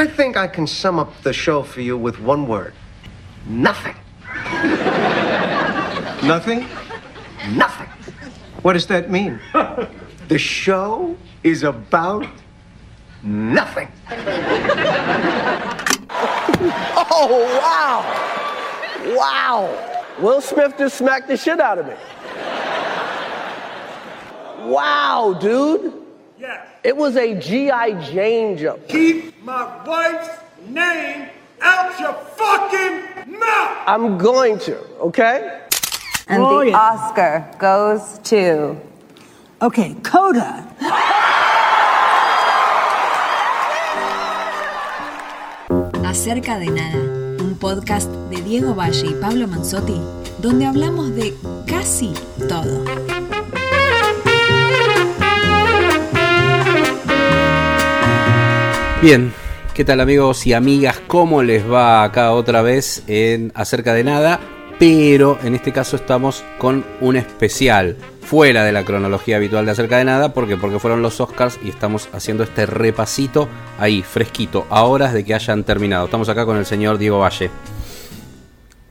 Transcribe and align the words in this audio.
I 0.00 0.06
think 0.06 0.34
I 0.38 0.48
can 0.48 0.66
sum 0.66 0.98
up 0.98 1.12
the 1.20 1.34
show 1.34 1.62
for 1.62 1.82
you 1.82 1.98
with 1.98 2.18
one 2.20 2.46
word 2.46 2.72
nothing. 3.46 3.94
Nothing? 6.22 6.66
Nothing. 7.50 7.88
What 8.62 8.72
does 8.72 8.86
that 8.86 9.10
mean? 9.10 9.38
The 10.28 10.38
show 10.38 11.16
is 11.42 11.64
about 11.64 12.26
nothing. 13.22 13.88
Oh, 17.12 17.44
wow. 17.60 18.00
Wow. 19.16 20.02
Will 20.20 20.40
Smith 20.40 20.74
just 20.78 20.96
smacked 20.96 21.28
the 21.28 21.36
shit 21.36 21.60
out 21.60 21.78
of 21.78 21.86
me. 21.86 21.94
Wow, 24.70 25.36
dude. 25.40 25.99
Yes. 26.40 26.66
It 26.82 26.96
was 26.96 27.16
a 27.16 27.34
G.I. 27.38 28.10
Jane 28.10 28.56
jump. 28.56 28.88
Keep 28.88 29.42
my 29.44 29.84
wife's 29.86 30.30
name 30.66 31.28
out 31.60 32.00
your 32.00 32.14
fucking 32.14 33.38
mouth! 33.38 33.76
I'm 33.86 34.16
going 34.16 34.58
to, 34.60 34.78
okay? 35.00 35.60
And 36.28 36.42
Oh, 36.42 36.60
the 36.60 36.70
yeah. 36.70 36.78
Oscar 36.78 37.44
goes 37.58 38.18
to. 38.30 38.76
Okay, 39.60 39.94
Coda. 40.02 40.66
Acerca 46.04 46.58
de 46.58 46.66
Nada, 46.66 46.98
un 47.42 47.56
podcast 47.58 48.10
de 48.30 48.42
Diego 48.42 48.74
Valle 48.74 49.06
y 49.06 49.14
Pablo 49.20 49.46
Manzotti, 49.46 50.00
donde 50.38 50.66
hablamos 50.66 51.14
de 51.14 51.34
casi 51.66 52.12
todo. 52.48 52.84
Bien, 59.02 59.32
¿qué 59.72 59.82
tal 59.82 60.02
amigos 60.02 60.46
y 60.46 60.52
amigas? 60.52 61.00
¿Cómo 61.06 61.42
les 61.42 61.66
va 61.66 62.04
acá 62.04 62.32
otra 62.32 62.60
vez 62.60 63.02
en 63.06 63.50
Acerca 63.54 63.94
de 63.94 64.04
Nada? 64.04 64.40
Pero 64.78 65.38
en 65.42 65.54
este 65.54 65.72
caso 65.72 65.96
estamos 65.96 66.44
con 66.58 66.84
un 67.00 67.16
especial 67.16 67.96
fuera 68.20 68.62
de 68.62 68.72
la 68.72 68.84
cronología 68.84 69.36
habitual 69.36 69.64
de 69.64 69.70
Acerca 69.70 69.96
de 69.96 70.04
Nada. 70.04 70.34
Porque 70.34 70.58
fueron 70.58 71.00
los 71.00 71.18
Oscars 71.18 71.58
y 71.64 71.70
estamos 71.70 72.10
haciendo 72.12 72.44
este 72.44 72.66
repasito 72.66 73.48
ahí, 73.78 74.02
fresquito, 74.02 74.66
a 74.68 74.84
horas 74.84 75.14
de 75.14 75.24
que 75.24 75.32
hayan 75.32 75.64
terminado. 75.64 76.04
Estamos 76.04 76.28
acá 76.28 76.44
con 76.44 76.58
el 76.58 76.66
señor 76.66 76.98
Diego 76.98 77.20
Valle. 77.20 77.50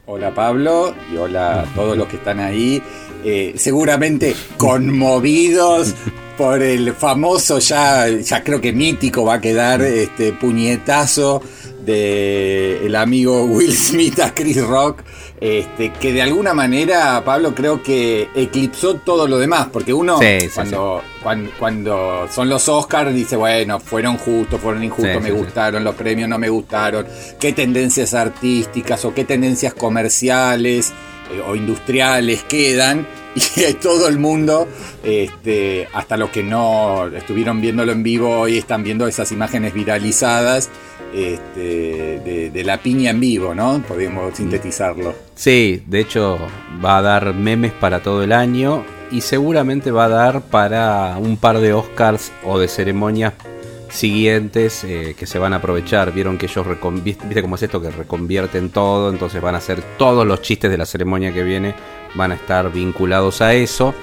Hola 0.07 0.33
Pablo 0.33 0.95
y 1.13 1.17
hola 1.17 1.61
a 1.61 1.65
todos 1.75 1.95
los 1.95 2.07
que 2.07 2.15
están 2.15 2.39
ahí, 2.39 2.81
eh, 3.23 3.53
seguramente 3.57 4.35
conmovidos 4.57 5.93
por 6.39 6.63
el 6.63 6.93
famoso, 6.93 7.59
ya, 7.59 8.07
ya 8.07 8.41
creo 8.45 8.61
que 8.61 8.71
mítico 8.71 9.25
va 9.25 9.33
a 9.33 9.41
quedar 9.41 9.81
este 9.81 10.31
puñetazo 10.31 11.41
de 11.83 12.85
el 12.85 12.95
amigo 12.95 13.43
Will 13.43 13.75
Smith 13.75 14.21
a 14.21 14.33
Chris 14.33 14.65
Rock, 14.65 15.01
este, 15.41 15.91
que 15.91 16.13
de 16.13 16.21
alguna 16.21 16.53
manera, 16.53 17.21
Pablo, 17.25 17.53
creo 17.53 17.83
que 17.83 18.29
eclipsó 18.33 18.95
todo 18.95 19.27
lo 19.27 19.37
demás, 19.37 19.67
porque 19.73 19.93
uno 19.93 20.17
Sí, 20.17 20.39
sí, 20.39 20.49
cuando, 20.55 21.01
Cuando, 21.21 21.51
cuando 21.59 22.27
son 22.33 22.47
los 22.47 22.69
Oscars 22.69 23.13
dice, 23.13 23.35
bueno, 23.35 23.81
fueron 23.81 24.17
justos, 24.17 24.61
fueron 24.61 24.81
injustos, 24.81 25.21
me 25.21 25.31
gustaron, 25.31 25.83
los 25.83 25.95
premios 25.95 26.29
no 26.29 26.39
me 26.39 26.47
gustaron, 26.47 27.05
qué 27.37 27.51
tendencias 27.51 28.13
artísticas 28.13 29.03
o 29.03 29.13
qué 29.13 29.25
tendencias 29.25 29.73
comerciales 29.73 30.93
eh, 31.31 31.41
o 31.45 31.55
industriales 31.55 32.43
quedan. 32.43 33.07
Y 33.55 33.73
todo 33.75 34.07
el 34.07 34.17
mundo, 34.17 34.67
este, 35.03 35.87
hasta 35.93 36.17
los 36.17 36.29
que 36.31 36.43
no 36.43 37.07
estuvieron 37.07 37.61
viéndolo 37.61 37.91
en 37.91 38.03
vivo 38.03 38.39
hoy, 38.39 38.57
están 38.57 38.83
viendo 38.83 39.07
esas 39.07 39.31
imágenes 39.31 39.73
viralizadas 39.73 40.69
este, 41.13 42.19
de, 42.19 42.49
de 42.51 42.63
la 42.63 42.77
piña 42.77 43.11
en 43.11 43.19
vivo, 43.19 43.53
¿no? 43.53 43.81
Podemos 43.87 44.35
sintetizarlo. 44.35 45.13
Sí, 45.35 45.83
de 45.85 45.99
hecho 46.01 46.39
va 46.83 46.97
a 46.97 47.01
dar 47.01 47.33
memes 47.33 47.71
para 47.71 48.01
todo 48.01 48.23
el 48.23 48.33
año 48.33 48.83
y 49.11 49.21
seguramente 49.21 49.91
va 49.91 50.05
a 50.05 50.09
dar 50.09 50.41
para 50.41 51.17
un 51.17 51.37
par 51.37 51.59
de 51.59 51.73
Oscars 51.73 52.31
o 52.43 52.59
de 52.59 52.67
ceremonias 52.67 53.33
siguientes 53.89 54.83
eh, 54.83 55.15
que 55.17 55.25
se 55.25 55.39
van 55.39 55.53
a 55.53 55.57
aprovechar. 55.57 56.11
Vieron 56.11 56.37
que 56.37 56.45
ellos, 56.45 56.65
viste 57.03 57.41
cómo 57.41 57.55
es 57.55 57.63
esto, 57.63 57.81
que 57.81 57.91
reconvierten 57.91 58.69
todo, 58.69 59.09
entonces 59.09 59.41
van 59.41 59.55
a 59.55 59.59
hacer 59.59 59.81
todos 59.97 60.25
los 60.25 60.41
chistes 60.41 60.71
de 60.71 60.77
la 60.77 60.85
ceremonia 60.85 61.33
que 61.33 61.43
viene, 61.43 61.75
van 62.15 62.31
a 62.31 62.35
estar 62.35 62.71
vinculados 62.71 63.41
a 63.41 63.53
eso. 63.53 63.93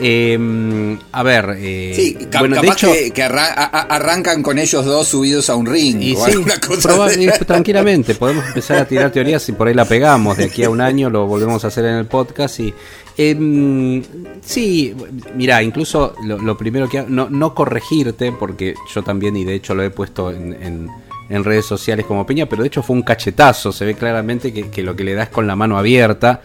Eh, 0.00 0.98
a 1.12 1.22
ver, 1.22 1.54
eh, 1.58 1.92
Sí, 1.94 2.14
ca- 2.30 2.40
bueno, 2.40 2.56
de 2.56 2.62
capaz 2.62 2.74
hecho, 2.74 2.92
que, 2.92 3.10
que 3.12 3.22
arrancan 3.22 4.42
con 4.42 4.58
ellos 4.58 4.84
dos 4.84 5.06
subidos 5.08 5.48
a 5.50 5.54
un 5.56 5.66
ring 5.66 6.02
Y 6.02 6.14
o 6.16 6.24
sí, 6.26 6.32
cosa 6.66 7.08
tranquilamente, 7.46 8.14
podemos 8.16 8.44
empezar 8.46 8.78
a 8.78 8.86
tirar 8.88 9.10
teorías 9.12 9.48
y 9.48 9.52
por 9.52 9.68
ahí 9.68 9.74
la 9.74 9.84
pegamos. 9.84 10.36
De 10.36 10.44
aquí 10.44 10.64
a 10.64 10.70
un 10.70 10.80
año 10.80 11.10
lo 11.10 11.26
volvemos 11.26 11.64
a 11.64 11.68
hacer 11.68 11.84
en 11.84 11.94
el 11.94 12.06
podcast. 12.06 12.58
Y 12.60 12.74
em, 13.16 14.02
sí, 14.44 14.94
mira, 15.36 15.62
incluso 15.62 16.14
lo, 16.24 16.38
lo 16.38 16.56
primero 16.56 16.88
que 16.88 16.98
hago, 16.98 17.08
no, 17.10 17.28
no 17.30 17.54
corregirte, 17.54 18.32
porque 18.32 18.74
yo 18.94 19.02
también, 19.02 19.36
y 19.36 19.44
de 19.44 19.54
hecho 19.54 19.74
lo 19.74 19.82
he 19.84 19.90
puesto 19.90 20.30
en, 20.30 20.52
en- 20.62 20.88
en 21.30 21.42
redes 21.42 21.64
sociales 21.64 22.04
como 22.04 22.26
Peña, 22.26 22.46
pero 22.46 22.60
de 22.62 22.68
hecho 22.68 22.82
fue 22.82 22.94
un 22.96 23.02
cachetazo. 23.02 23.72
Se 23.72 23.86
ve 23.86 23.94
claramente 23.94 24.52
que, 24.52 24.68
que 24.68 24.82
lo 24.82 24.94
que 24.94 25.04
le 25.04 25.14
da 25.14 25.22
es 25.22 25.28
con 25.30 25.46
la 25.46 25.56
mano 25.56 25.78
abierta. 25.78 26.42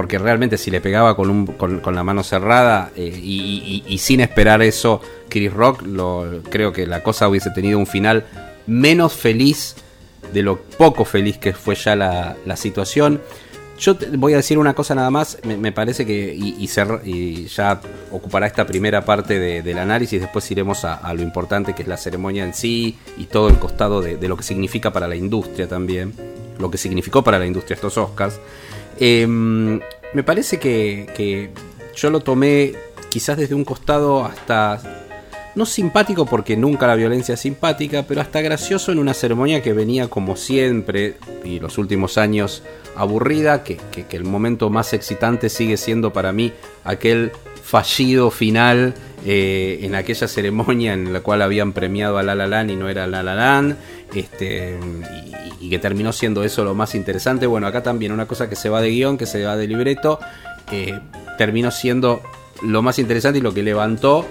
Porque 0.00 0.18
realmente 0.18 0.56
si 0.56 0.70
le 0.70 0.80
pegaba 0.80 1.14
con, 1.14 1.28
un, 1.28 1.44
con, 1.46 1.94
la 1.94 2.02
mano 2.02 2.22
cerrada 2.22 2.90
eh, 2.96 3.20
y, 3.22 3.98
sin 3.98 4.20
esperar 4.22 4.62
eso, 4.62 5.02
Chris 5.28 5.52
Rock, 5.52 5.82
creo 6.48 6.72
que 6.72 6.86
la 6.86 7.02
cosa 7.02 7.28
hubiese 7.28 7.50
tenido 7.50 7.78
un 7.78 7.86
final 7.86 8.24
menos 8.66 9.12
feliz 9.12 9.76
de 10.32 10.42
lo 10.42 10.58
poco 10.58 11.04
feliz 11.04 11.36
que 11.36 11.52
fue 11.52 11.74
ya 11.74 11.96
la, 11.96 12.34
la 12.46 12.56
situación. 12.56 13.20
Yo 13.78 13.94
te- 13.94 14.06
voy 14.16 14.32
a 14.32 14.36
decir 14.38 14.56
una 14.56 14.72
cosa 14.72 14.94
nada 14.94 15.10
más, 15.10 15.36
me, 15.44 15.70
parece 15.70 16.06
que, 16.06 16.34
y, 16.34 16.66
cer- 16.68 17.02
y 17.04 17.44
ya 17.48 17.78
ocupará 18.10 18.46
esta 18.46 18.64
primera 18.66 19.04
parte 19.04 19.38
de- 19.38 19.60
del 19.60 19.76
análisis, 19.76 20.18
después 20.18 20.50
iremos 20.50 20.86
a, 20.86 21.12
lo 21.12 21.20
importante 21.20 21.74
que 21.74 21.82
es 21.82 21.88
la 21.88 21.98
ceremonia 21.98 22.42
en 22.44 22.54
sí 22.54 22.96
y 23.18 23.24
todo 23.24 23.50
el 23.50 23.58
costado 23.58 24.00
de 24.00 24.28
lo 24.28 24.38
que 24.38 24.44
significa 24.44 24.94
para 24.94 25.06
la 25.06 25.16
industria 25.16 25.68
también, 25.68 26.14
lo 26.58 26.70
que 26.70 26.78
significó 26.78 27.22
para 27.22 27.38
la 27.38 27.44
industria 27.44 27.74
estos 27.74 27.98
Oscars. 27.98 28.40
Em, 29.00 29.80
me 30.12 30.22
parece 30.22 30.58
que, 30.58 31.50
yo 31.96 32.10
lo 32.10 32.20
tomé 32.20 32.74
quizás 33.08 33.36
desde 33.36 33.54
un 33.54 33.64
costado 33.64 34.24
hasta 34.24 34.80
no 35.56 35.66
simpático 35.66 36.26
porque 36.26 36.56
nunca 36.56 36.86
la 36.86 36.94
violencia 36.94 37.34
es 37.34 37.40
simpática, 37.40 38.04
pero 38.06 38.20
hasta 38.20 38.40
gracioso 38.40 38.92
en 38.92 38.98
una 38.98 39.14
ceremonia 39.14 39.62
que 39.62 39.72
venía 39.72 40.08
como 40.08 40.36
siempre 40.36 41.16
y 41.44 41.58
los 41.58 41.78
últimos 41.78 42.18
años 42.18 42.62
aburrida, 42.94 43.64
que 43.64 43.78
el 44.10 44.24
momento 44.24 44.70
más 44.70 44.92
excitante 44.92 45.48
sigue 45.48 45.76
siendo 45.76 46.12
para 46.12 46.32
mí 46.32 46.52
aquel 46.84 47.32
fallido 47.62 48.30
final 48.30 48.94
eh, 49.24 49.80
en 49.82 49.94
aquella 49.94 50.26
ceremonia 50.26 50.94
en 50.94 51.12
la 51.12 51.20
cual 51.20 51.42
habían 51.42 51.72
premiado 51.72 52.16
a 52.18 52.22
La 52.22 52.34
La 52.34 52.64
y 52.64 52.76
no 52.76 52.88
era 52.88 53.06
La 53.06 53.22
La 53.22 53.34
Land, 53.34 53.76
este, 54.14 54.78
y, 55.60 55.68
que 55.68 55.78
terminó 55.78 56.12
siendo 56.12 56.42
eso 56.42 56.64
lo 56.64 56.74
más 56.74 56.94
interesante. 56.94 57.46
Bueno, 57.46 57.66
acá 57.66 57.82
también 57.82 58.12
una 58.12 58.26
cosa 58.26 58.48
que 58.48 58.56
se 58.56 58.68
va 58.68 58.80
de 58.80 58.90
guion, 58.90 59.18
que 59.18 59.26
se 59.26 59.44
va 59.44 59.56
de 59.56 59.66
libreto, 59.66 60.18
eh, 60.72 60.98
terminó 61.36 61.70
siendo 61.70 62.22
lo 62.62 62.82
más 62.82 62.98
interesante 62.98 63.38
y 63.38 63.42
lo 63.42 63.52
que 63.52 63.62
levantó 63.62 64.26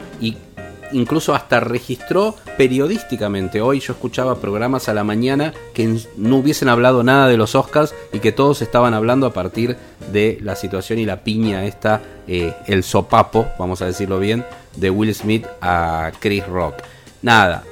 incluso 0.91 1.33
hasta 1.33 1.59
registró 1.59 2.35
periodísticamente. 2.57 3.61
Hoy 3.61 3.79
yo 3.79 3.93
escuchaba 3.93 4.35
programas 4.35 4.89
a 4.89 4.93
la 4.93 5.03
mañana 5.03 5.53
que 5.73 5.99
no 6.17 6.37
hubiesen 6.37 6.69
hablado 6.69 7.03
nada 7.03 7.27
de 7.27 7.37
los 7.37 7.55
Oscars 7.55 7.93
y 8.13 8.19
que 8.19 8.31
todos 8.31 8.61
estaban 8.61 8.93
hablando 8.93 9.25
a 9.25 9.33
partir 9.33 9.77
de 10.11 10.37
la 10.41 10.55
situación 10.55 10.99
y 10.99 11.05
la 11.05 11.23
piña 11.23 11.65
esta, 11.65 12.01
eh, 12.27 12.53
el 12.67 12.83
sopapo, 12.83 13.47
vamos 13.57 13.81
a 13.81 13.85
decirlo 13.85 14.19
bien, 14.19 14.45
de 14.75 14.89
Will 14.89 15.13
Smith 15.13 15.45
a 15.61 16.11
Chris 16.19 16.45
Rock. 16.47 16.75
Nada, 17.21 17.63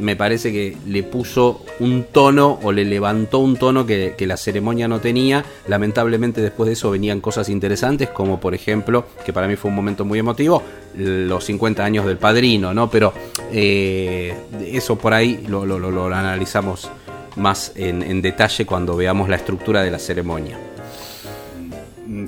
me 0.00 0.16
parece 0.16 0.50
que 0.52 0.76
le 0.86 1.02
puso 1.02 1.64
un 1.78 2.04
tono 2.10 2.58
o 2.62 2.72
le 2.72 2.84
levantó 2.84 3.38
un 3.38 3.56
tono 3.56 3.86
que, 3.86 4.14
que 4.16 4.26
la 4.26 4.36
ceremonia 4.36 4.88
no 4.88 5.00
tenía. 5.00 5.44
Lamentablemente 5.68 6.40
después 6.40 6.66
de 6.68 6.72
eso 6.72 6.90
venían 6.90 7.20
cosas 7.20 7.48
interesantes, 7.48 8.08
como 8.08 8.40
por 8.40 8.54
ejemplo, 8.54 9.06
que 9.24 9.32
para 9.32 9.46
mí 9.46 9.56
fue 9.56 9.68
un 9.70 9.76
momento 9.76 10.04
muy 10.04 10.18
emotivo, 10.18 10.62
los 10.96 11.44
50 11.44 11.84
años 11.84 12.06
del 12.06 12.16
padrino, 12.18 12.72
¿no? 12.74 12.90
Pero 12.90 13.12
eh, 13.52 14.34
eso 14.72 14.96
por 14.98 15.14
ahí 15.14 15.44
lo, 15.48 15.64
lo- 15.66 15.78
lo- 15.78 15.90
lo 15.90 16.06
analizamos 16.06 16.90
más 17.36 17.72
en, 17.76 18.02
en 18.02 18.20
detalle 18.22 18.66
cuando 18.66 18.96
veamos 18.96 19.28
la 19.28 19.36
estructura 19.36 19.82
de 19.82 19.90
la 19.90 19.98
ceremonia. 19.98 20.58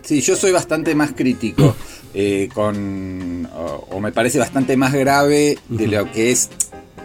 Sí, 0.04 0.20
yo 0.20 0.36
soy 0.36 0.52
bastante 0.52 0.94
más 0.94 1.12
crítico 1.12 1.74
eh, 2.14 2.48
con, 2.54 3.46
o, 3.52 3.88
o 3.90 4.00
me 4.00 4.12
parece 4.12 4.38
bastante 4.38 4.76
más 4.76 4.92
grave 4.92 5.58
de 5.68 5.86
lo 5.88 6.10
que 6.12 6.30
es 6.30 6.50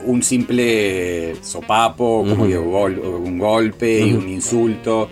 un 0.05 0.23
simple 0.23 1.35
sopapo, 1.41 2.25
como 2.27 2.45
gol- 2.45 2.99
un 2.99 3.37
golpe 3.37 3.99
y 4.05 4.13
un 4.13 4.29
insulto, 4.29 5.09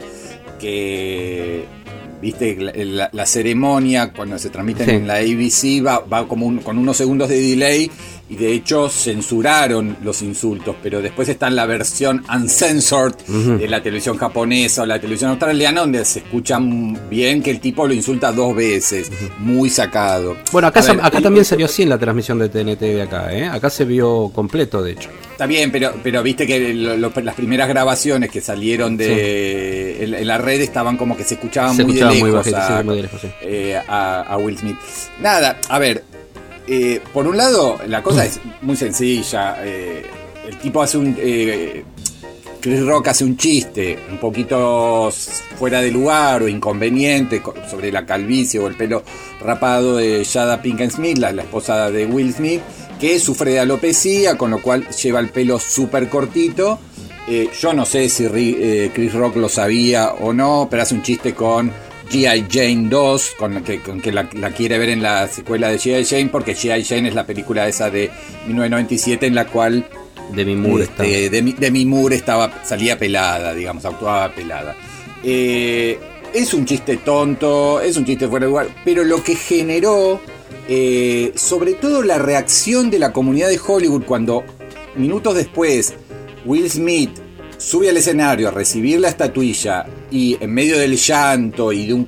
que, 0.59 1.65
viste, 2.21 2.55
la, 2.59 2.71
la- 2.75 3.09
la 3.11 3.25
ceremonia 3.25 4.11
cuando 4.13 4.37
se 4.39 4.49
transmite 4.49 4.85
Sí. 4.85 4.91
en 4.91 5.07
la 5.07 5.15
ABC 5.15 5.81
va, 5.85 5.99
va 5.99 6.27
como 6.27 6.45
un- 6.45 6.59
con 6.59 6.77
unos 6.77 6.97
segundos 6.97 7.29
de 7.29 7.39
delay 7.41 7.91
y 8.29 8.35
de 8.37 8.53
hecho 8.53 8.89
censuraron 8.89 9.97
los 10.03 10.21
insultos, 10.21 10.75
pero 10.81 11.01
después 11.01 11.29
está 11.29 11.47
en 11.47 11.55
la 11.55 11.65
versión 11.65 12.23
uncensored 12.33 13.13
de 13.59 13.67
la 13.67 13.81
televisión 13.83 14.17
japonesa 14.17 14.83
o 14.83 14.85
la 14.85 14.99
televisión 14.99 15.31
australiana 15.31 15.81
donde 15.81 16.03
se 16.05 16.19
escucha 16.19 16.57
bien 17.09 17.43
que 17.43 17.51
el 17.51 17.59
tipo 17.59 17.85
lo 17.87 17.93
insulta 17.93 18.31
dos 18.31 18.55
veces, 18.55 19.11
muy 19.39 19.69
sacado. 19.69 20.37
Bueno, 20.51 20.67
acá, 20.69 20.81
ver, 20.81 20.99
acá 21.01 21.17
el- 21.17 21.23
también 21.23 21.45
salió 21.45 21.65
así 21.67 21.83
en 21.83 21.89
la 21.89 21.97
transmisión 21.99 22.39
de 22.39 22.49
TNT 22.49 22.79
de 22.81 23.01
acá, 23.03 23.33
¿eh? 23.33 23.45
Acá 23.45 23.69
se 23.69 23.85
vio 23.85 24.29
completo, 24.33 24.81
de 24.81 24.93
hecho. 24.93 25.09
Está 25.31 25.45
bien, 25.45 25.69
pero, 25.71 25.93
pero 26.01 26.23
viste 26.23 26.47
que 26.47 26.73
lo- 26.73 26.95
lo- 26.97 27.11
las 27.21 27.35
primeras 27.35 27.67
grabaciones 27.67 28.31
que 28.31 28.39
salieron 28.41 28.95
de 28.97 30.03
en, 30.03 30.13
en 30.13 30.27
la 30.27 30.37
red 30.37 30.61
estaban 30.61 30.97
como 30.97 31.15
que 31.17 31.23
se 31.23 31.35
escuchaban 31.35 31.75
Se 31.75 31.83
muy 31.83 31.91
escuchaba 31.93 32.13
de 32.13 32.19
muy 32.19 32.29
lejos, 32.31 32.51
bajito, 32.51 32.57
a, 32.57 32.77
sí, 32.79 32.83
muy 32.85 32.95
de 32.95 33.01
lejos, 33.03 33.21
sí. 33.21 33.27
eh, 33.41 33.81
a- 33.87 34.21
a 34.21 34.37
Will 34.37 34.57
Smith. 34.57 34.77
Nada, 35.21 35.59
a 35.69 35.77
ver, 35.79 36.03
eh, 36.67 37.01
por 37.13 37.27
un 37.27 37.37
lado, 37.37 37.77
la 37.87 38.01
cosa 38.03 38.25
es 38.25 38.39
muy 38.61 38.75
sencilla. 38.75 39.57
eh, 39.63 40.03
el 40.47 40.57
tipo 40.59 40.81
hace 40.81 40.97
un. 40.97 41.15
eh, 41.19 41.83
Chris 42.61 42.83
Rock 42.83 43.09
hace 43.09 43.23
un 43.23 43.37
chiste 43.37 43.99
un 44.09 44.17
poquito 44.17 45.11
fuera 45.59 45.81
de 45.81 45.91
lugar 45.91 46.41
o 46.41 46.47
inconveniente 46.47 47.39
co- 47.41 47.53
sobre 47.69 47.91
la 47.91 48.07
calvicie 48.07 48.59
o 48.59 48.67
el 48.67 48.75
pelo 48.75 49.03
rapado 49.39 49.97
de 49.97 50.25
Jada 50.25 50.61
Pinkett 50.63 50.89
Smith, 50.91 51.19
la, 51.19 51.31
la 51.31 51.43
esposa 51.43 51.91
de 51.91 52.07
Will 52.07 52.33
Smith, 52.33 52.61
que 52.99 53.19
sufre 53.19 53.51
de 53.51 53.59
alopecia, 53.59 54.35
con 54.35 54.49
lo 54.49 54.63
cual 54.63 54.87
lleva 54.89 55.19
el 55.19 55.29
pelo 55.29 55.59
súper 55.59 56.09
cortito. 56.09 56.79
Yo 57.59 57.73
no 57.73 57.85
sé 57.85 58.07
si 58.09 58.27
Ri- 58.27 58.91
Chris 58.93 59.13
Rock 59.13 59.35
lo 59.37 59.49
sabía 59.49 60.13
o 60.19 60.31
no, 60.33 60.67
pero 60.69 60.81
hace 60.83 60.93
un 60.95 61.01
chiste 61.03 61.33
con 61.35 61.71
G.I. 62.09 62.45
Jane 62.49 62.89
2, 62.89 63.31
con 63.37 63.53
la 63.53 63.61
que, 63.61 63.81
con 63.81 64.01
que 64.01 64.11
la, 64.11 64.29
la 64.33 64.51
quiere 64.51 64.77
ver 64.77 64.89
en 64.89 65.01
la 65.01 65.27
secuela 65.27 65.69
de 65.69 65.77
G.I. 65.77 66.05
Jane, 66.05 66.27
porque 66.27 66.55
G.I. 66.55 66.83
Jane 66.83 67.09
es 67.09 67.15
la 67.15 67.25
película 67.25 67.67
esa 67.67 67.89
de 67.89 68.11
1997 68.47 69.25
en 69.25 69.35
la 69.35 69.47
cual 69.47 69.87
Demi 70.33 70.55
Moore 70.55 70.85
este, 70.85 71.29
Demi, 71.29 71.53
Demi 71.53 71.85
Moore 71.85 72.15
estaba, 72.15 72.63
salía 72.63 72.97
pelada, 72.97 73.53
digamos, 73.53 73.85
actuaba 73.85 74.33
pelada. 74.33 74.75
Eh, 75.23 75.99
es 76.33 76.53
un 76.53 76.65
chiste 76.65 76.97
tonto, 76.97 77.79
es 77.81 77.97
un 77.97 78.05
chiste 78.05 78.27
fuera 78.27 78.45
de 78.45 78.49
lugar, 78.49 78.67
pero 78.83 79.03
lo 79.03 79.23
que 79.23 79.35
generó, 79.35 80.19
eh, 80.67 81.31
sobre 81.35 81.73
todo 81.73 82.03
la 82.03 82.17
reacción 82.17 82.89
de 82.89 82.99
la 82.99 83.13
comunidad 83.13 83.49
de 83.49 83.59
Hollywood 83.65 84.03
cuando 84.03 84.43
minutos 84.95 85.35
después 85.35 85.93
Will 86.45 86.69
Smith 86.69 87.11
sube 87.57 87.89
al 87.89 87.97
escenario 87.97 88.47
a 88.47 88.51
recibir 88.51 88.99
la 88.99 89.09
estatuilla 89.09 89.85
y 90.11 90.37
en 90.39 90.53
medio 90.53 90.77
del 90.77 90.95
llanto 90.95 91.71
y 91.71 91.87
de 91.87 91.93
un 91.93 92.07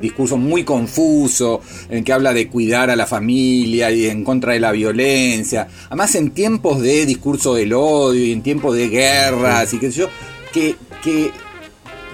discurso 0.00 0.36
muy 0.36 0.64
confuso 0.64 1.60
en 1.88 2.02
que 2.02 2.12
habla 2.12 2.32
de 2.32 2.48
cuidar 2.48 2.90
a 2.90 2.96
la 2.96 3.06
familia 3.06 3.90
y 3.90 4.06
en 4.06 4.24
contra 4.24 4.54
de 4.54 4.60
la 4.60 4.72
violencia. 4.72 5.68
Además 5.86 6.14
en 6.14 6.30
tiempos 6.30 6.80
de 6.80 7.06
discurso 7.06 7.54
del 7.54 7.72
odio 7.72 8.24
y 8.24 8.32
en 8.32 8.42
tiempos 8.42 8.74
de 8.76 8.88
guerras 8.88 9.72
y 9.74 9.78
qué 9.78 9.90
sé 9.92 10.00
yo, 10.00 10.08
que, 10.52 10.76
que 11.02 11.30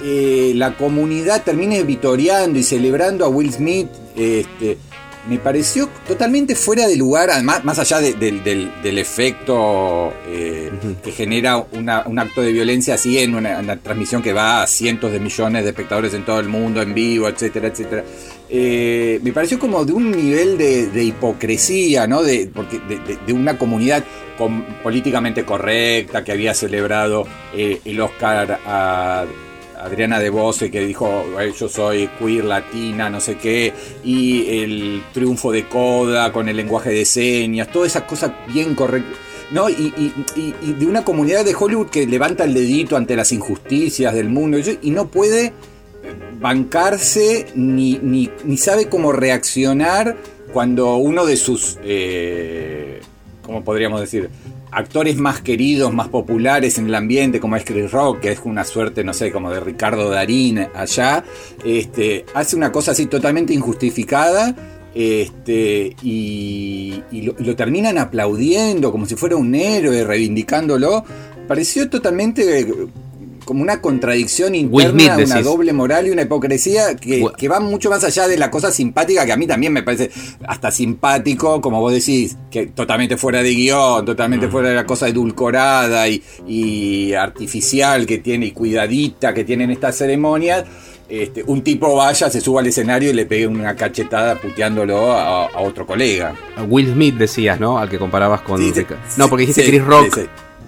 eh, 0.04 0.52
la 0.54 0.76
comunidad 0.76 1.42
termine 1.42 1.82
vitoreando 1.82 2.58
y 2.58 2.62
celebrando 2.62 3.24
a 3.24 3.28
Will 3.28 3.52
Smith, 3.52 3.88
este, 4.16 4.78
me 5.28 5.38
pareció 5.38 5.88
totalmente 6.06 6.54
fuera 6.54 6.86
de 6.86 6.96
lugar, 6.96 7.30
además, 7.30 7.64
más 7.64 7.78
allá 7.78 8.00
de- 8.00 8.14
del- 8.14 8.44
del, 8.44 8.70
del 8.82 8.98
efecto 8.98 10.12
eh, 10.28 10.70
que 11.02 11.10
genera 11.12 11.56
una- 11.72 12.04
un 12.06 12.18
acto 12.18 12.42
de 12.42 12.52
violencia 12.52 12.94
así 12.94 13.18
en 13.18 13.34
una, 13.34 13.58
una 13.58 13.76
transmisión 13.76 14.22
que 14.22 14.32
va 14.32 14.62
a 14.62 14.66
cientos 14.66 15.10
de 15.12 15.18
millones 15.20 15.64
de 15.64 15.70
espectadores 15.70 16.14
en 16.14 16.24
todo 16.24 16.38
el 16.40 16.48
mundo, 16.48 16.80
en 16.80 16.94
vivo, 16.94 17.28
etcétera, 17.28 17.68
etcétera. 17.68 18.04
Eh, 18.48 19.18
me 19.22 19.32
pareció 19.32 19.58
como 19.58 19.84
de 19.84 19.92
un 19.92 20.10
nivel 20.12 20.56
de, 20.56 20.86
de 20.86 21.02
hipocresía, 21.04 22.06
¿no? 22.06 22.22
De, 22.22 22.48
porque 22.54 22.78
de, 23.26 23.32
una 23.32 23.58
comunidad 23.58 24.04
com- 24.38 24.64
políticamente 24.82 25.44
correcta 25.44 26.22
que 26.22 26.30
había 26.32 26.54
celebrado 26.54 27.26
eh, 27.54 27.80
el 27.84 28.00
Oscar 28.00 28.60
a 28.64 29.24
Adriana 29.86 30.18
de 30.20 30.30
Bose 30.30 30.70
que 30.70 30.80
dijo 30.86 31.24
"Ay, 31.38 31.52
yo 31.58 31.68
soy 31.68 32.08
queer 32.18 32.44
latina, 32.44 33.08
no 33.08 33.20
sé 33.20 33.36
qué, 33.36 33.72
y 34.04 34.58
el 34.60 35.02
triunfo 35.14 35.52
de 35.52 35.66
Coda 35.68 36.32
con 36.32 36.48
el 36.48 36.56
lenguaje 36.56 36.90
de 36.90 37.04
señas, 37.04 37.68
todas 37.72 37.92
esas 37.92 38.02
cosas 38.02 38.32
bien 38.52 38.74
correctas. 38.74 39.18
¿no? 39.52 39.68
Y, 39.70 39.92
y- 39.96 40.12
y- 40.62 40.72
de 40.72 40.86
una 40.86 41.04
comunidad 41.04 41.44
de 41.44 41.54
Hollywood 41.54 41.86
que 41.88 42.04
levanta 42.04 42.42
el 42.42 42.52
dedito 42.52 42.96
ante 42.96 43.14
las 43.14 43.30
injusticias 43.30 44.12
del 44.12 44.28
mundo 44.28 44.58
y 44.58 44.78
y 44.82 44.90
no 44.90 45.06
puede 45.08 45.52
bancarse 46.40 47.46
ni, 47.54 47.98
ni, 48.02 48.28
ni 48.44 48.56
sabe 48.56 48.88
cómo 48.88 49.12
reaccionar 49.12 50.16
cuando 50.52 50.96
uno 50.96 51.24
de 51.26 51.36
sus, 51.36 51.78
eh, 51.84 53.00
¿cómo 53.42 53.62
podríamos 53.62 54.00
decir? 54.00 54.30
Actores 54.76 55.16
más 55.16 55.40
queridos, 55.40 55.94
más 55.94 56.08
populares 56.08 56.76
en 56.76 56.84
el 56.84 56.94
ambiente, 56.94 57.40
como 57.40 57.56
es 57.56 57.64
Chris 57.64 57.90
Rock, 57.90 58.20
que 58.20 58.32
es 58.32 58.40
una 58.44 58.62
suerte, 58.62 59.02
no 59.04 59.14
sé, 59.14 59.32
como 59.32 59.50
de 59.50 59.58
Ricardo 59.58 60.10
Darín 60.10 60.66
allá, 60.74 61.24
este, 61.64 62.26
hace 62.34 62.56
una 62.56 62.70
cosa 62.70 62.90
así 62.90 63.06
totalmente 63.06 63.54
injustificada 63.54 64.54
este, 64.94 65.96
y, 66.02 67.02
y 67.10 67.22
lo, 67.22 67.34
lo 67.38 67.56
terminan 67.56 67.96
aplaudiendo 67.96 68.92
como 68.92 69.06
si 69.06 69.16
fuera 69.16 69.36
un 69.36 69.54
héroe, 69.54 70.04
reivindicándolo. 70.04 71.04
Pareció 71.48 71.88
totalmente 71.88 72.66
como 73.46 73.62
una 73.62 73.80
contradicción 73.80 74.54
interna, 74.54 74.90
Smith, 75.14 75.26
una 75.26 75.40
doble 75.42 75.72
moral 75.72 76.06
y 76.06 76.10
una 76.10 76.22
hipocresía 76.22 76.94
que, 76.96 77.24
que 77.38 77.48
va 77.48 77.60
mucho 77.60 77.88
más 77.88 78.04
allá 78.04 78.28
de 78.28 78.36
la 78.36 78.50
cosa 78.50 78.70
simpática, 78.70 79.24
que 79.24 79.32
a 79.32 79.36
mí 79.38 79.46
también 79.46 79.72
me 79.72 79.82
parece 79.82 80.10
hasta 80.46 80.70
simpático, 80.70 81.62
como 81.62 81.80
vos 81.80 81.92
decís, 81.94 82.36
que 82.50 82.66
totalmente 82.66 83.16
fuera 83.16 83.42
de 83.42 83.54
guion, 83.54 84.02
Mm. 84.02 84.04
totalmente 84.04 84.48
fuera 84.48 84.68
de 84.68 84.74
la 84.74 84.84
cosa 84.84 85.08
edulcorada 85.08 86.06
y, 86.08 86.22
y 86.46 87.14
artificial 87.14 88.04
que 88.04 88.18
tiene 88.18 88.46
y 88.46 88.50
cuidadita 88.50 89.32
que 89.32 89.44
tienen 89.44 89.70
estas 89.70 89.96
ceremonias. 89.96 90.64
Este, 91.08 91.44
un 91.46 91.62
tipo 91.62 91.94
vaya, 91.94 92.28
se 92.28 92.40
suba 92.40 92.60
al 92.62 92.66
escenario 92.66 93.10
y 93.10 93.14
le 93.14 93.26
pegue 93.26 93.46
una 93.46 93.76
cachetada 93.76 94.34
puteándolo 94.40 95.12
a, 95.12 95.46
a 95.46 95.60
otro 95.60 95.86
colega. 95.86 96.34
Will 96.68 96.92
Smith 96.92 97.14
decías, 97.14 97.60
¿no? 97.60 97.78
Al 97.78 97.88
que 97.88 97.96
comparabas 97.96 98.40
con... 98.40 98.58
Sí, 98.60 98.70
sí, 98.74 98.80
Rica- 98.80 98.96
no, 99.16 99.28
porque 99.28 99.42
dijiste 99.42 99.62
sí, 99.62 99.68
Chris 99.68 99.84
Rock. 99.84 100.18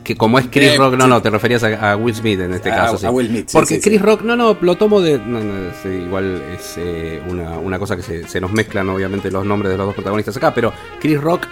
Que 0.08 0.16
como 0.16 0.38
es 0.38 0.46
Chris 0.50 0.68
Eh, 0.70 0.76
Rock, 0.78 0.94
no, 0.96 1.06
no, 1.06 1.20
te 1.20 1.28
referías 1.28 1.62
a, 1.64 1.92
a 1.92 1.96
Will 1.96 2.14
Smith 2.14 2.40
en 2.40 2.54
este 2.54 2.70
A- 2.72 2.76
caso. 2.76 2.96
sí. 2.96 3.04
a 3.04 3.10
Will 3.10 3.28
Smith, 3.28 3.48
sí, 3.48 3.52
Porque 3.56 3.74
sí, 3.74 3.80
Chris. 3.82 4.00
Rock, 4.00 4.22
no, 4.22 4.36
no, 4.36 4.56
lo 4.58 4.74
tomo 4.76 5.02
de. 5.02 5.18
no, 5.18 5.38
no, 5.40 5.70
sí, 5.82 5.88
igual 5.90 6.42
es 6.54 6.74
eh, 6.78 7.20
una, 7.28 7.58
una 7.58 7.78
cosa 7.78 7.94
que 7.94 8.02
se, 8.02 8.26
se 8.26 8.40
nos 8.40 8.50
mezclan, 8.52 8.88
obviamente, 8.88 9.30
los 9.30 9.44
nombres 9.44 9.70
de 9.70 9.76
los 9.76 9.86
dos 9.86 9.94
protagonistas 9.94 10.34
acá. 10.38 10.54
Pero 10.54 10.72
Chris 10.98 11.20
Rock 11.20 11.46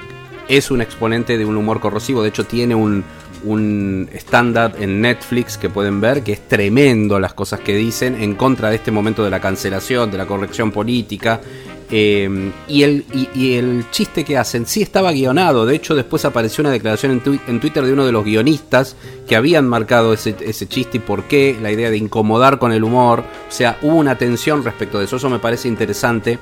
es 0.48 0.70
un 0.70 0.80
exponente 0.80 1.36
de 1.36 1.44
un 1.44 1.56
humor 1.58 1.80
corrosivo. 1.80 2.22
De 2.22 2.30
hecho, 2.30 2.44
tiene 2.46 2.74
un, 2.74 3.04
un 3.44 4.08
stand-up 4.14 4.72
en 4.80 5.02
Netflix 5.02 5.58
que 5.58 5.68
pueden 5.68 6.00
ver 6.00 6.22
que 6.22 6.32
es 6.32 6.48
tremendo 6.48 7.20
las 7.20 7.34
cosas 7.34 7.60
que 7.60 7.74
dicen 7.76 8.16
en 8.22 8.36
contra 8.36 8.70
de 8.70 8.76
este 8.76 8.90
momento 8.90 9.22
de 9.22 9.28
la 9.30 9.40
cancelación, 9.40 10.10
de 10.10 10.16
la 10.16 10.24
corrección 10.26 10.70
política. 10.72 11.40
Eh, 11.90 12.52
y, 12.66 12.82
el, 12.82 13.04
y, 13.12 13.54
el 13.54 13.84
chiste 13.90 14.24
que 14.24 14.36
hacen 14.36 14.66
sí 14.66 14.82
estaba 14.82 15.12
guionado. 15.12 15.66
De 15.66 15.76
hecho, 15.76 15.94
después 15.94 16.24
apareció 16.24 16.62
una 16.62 16.70
declaración 16.70 17.22
en, 17.46 17.60
Twitter 17.60 17.84
de 17.84 17.92
uno 17.92 18.04
de 18.04 18.12
los 18.12 18.24
guionistas 18.24 18.96
que 19.28 19.36
habían 19.36 19.68
marcado 19.68 20.12
ese, 20.12 20.34
ese 20.40 20.66
chiste 20.66 20.96
y 20.96 21.00
por 21.00 21.24
qué, 21.24 21.56
la 21.60 21.70
idea 21.70 21.90
de 21.90 21.96
incomodar 21.96 22.58
con 22.58 22.72
el 22.72 22.84
humor. 22.84 23.20
O 23.20 23.52
sea, 23.52 23.78
hubo 23.82 23.96
una 23.96 24.18
tensión 24.18 24.64
respecto 24.64 24.98
de 24.98 25.04
eso. 25.04 25.16
Eso 25.16 25.30
me 25.30 25.38
parece 25.38 25.68
interesante 25.68 26.38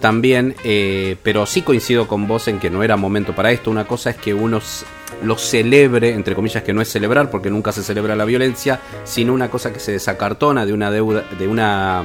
también. 0.00 0.54
eh, 0.64 1.16
pero 1.22 1.46
sí 1.46 1.62
coincido 1.62 2.06
con 2.08 2.26
vos 2.26 2.48
en 2.48 2.58
que 2.58 2.70
no 2.70 2.82
era 2.82 2.96
momento 2.96 3.34
para 3.34 3.50
esto. 3.50 3.70
Una 3.70 3.86
cosa 3.86 4.10
es 4.10 4.16
que 4.16 4.34
uno 4.34 4.60
lo 5.22 5.36
celebre, 5.36 6.14
entre 6.14 6.34
comillas, 6.34 6.62
que 6.62 6.72
no 6.72 6.80
es 6.80 6.88
celebrar 6.88 7.30
porque 7.30 7.50
nunca 7.50 7.72
se 7.72 7.82
celebra 7.82 8.16
la 8.16 8.24
violencia, 8.24 8.80
sino 9.04 9.32
una 9.32 9.50
cosa 9.50 9.72
que 9.72 9.80
se 9.80 9.92
desacartona 9.92 10.66
de 10.66 10.72
una 10.72 10.90
deuda, 10.90 11.24
de 11.38 11.48
una 11.48 12.04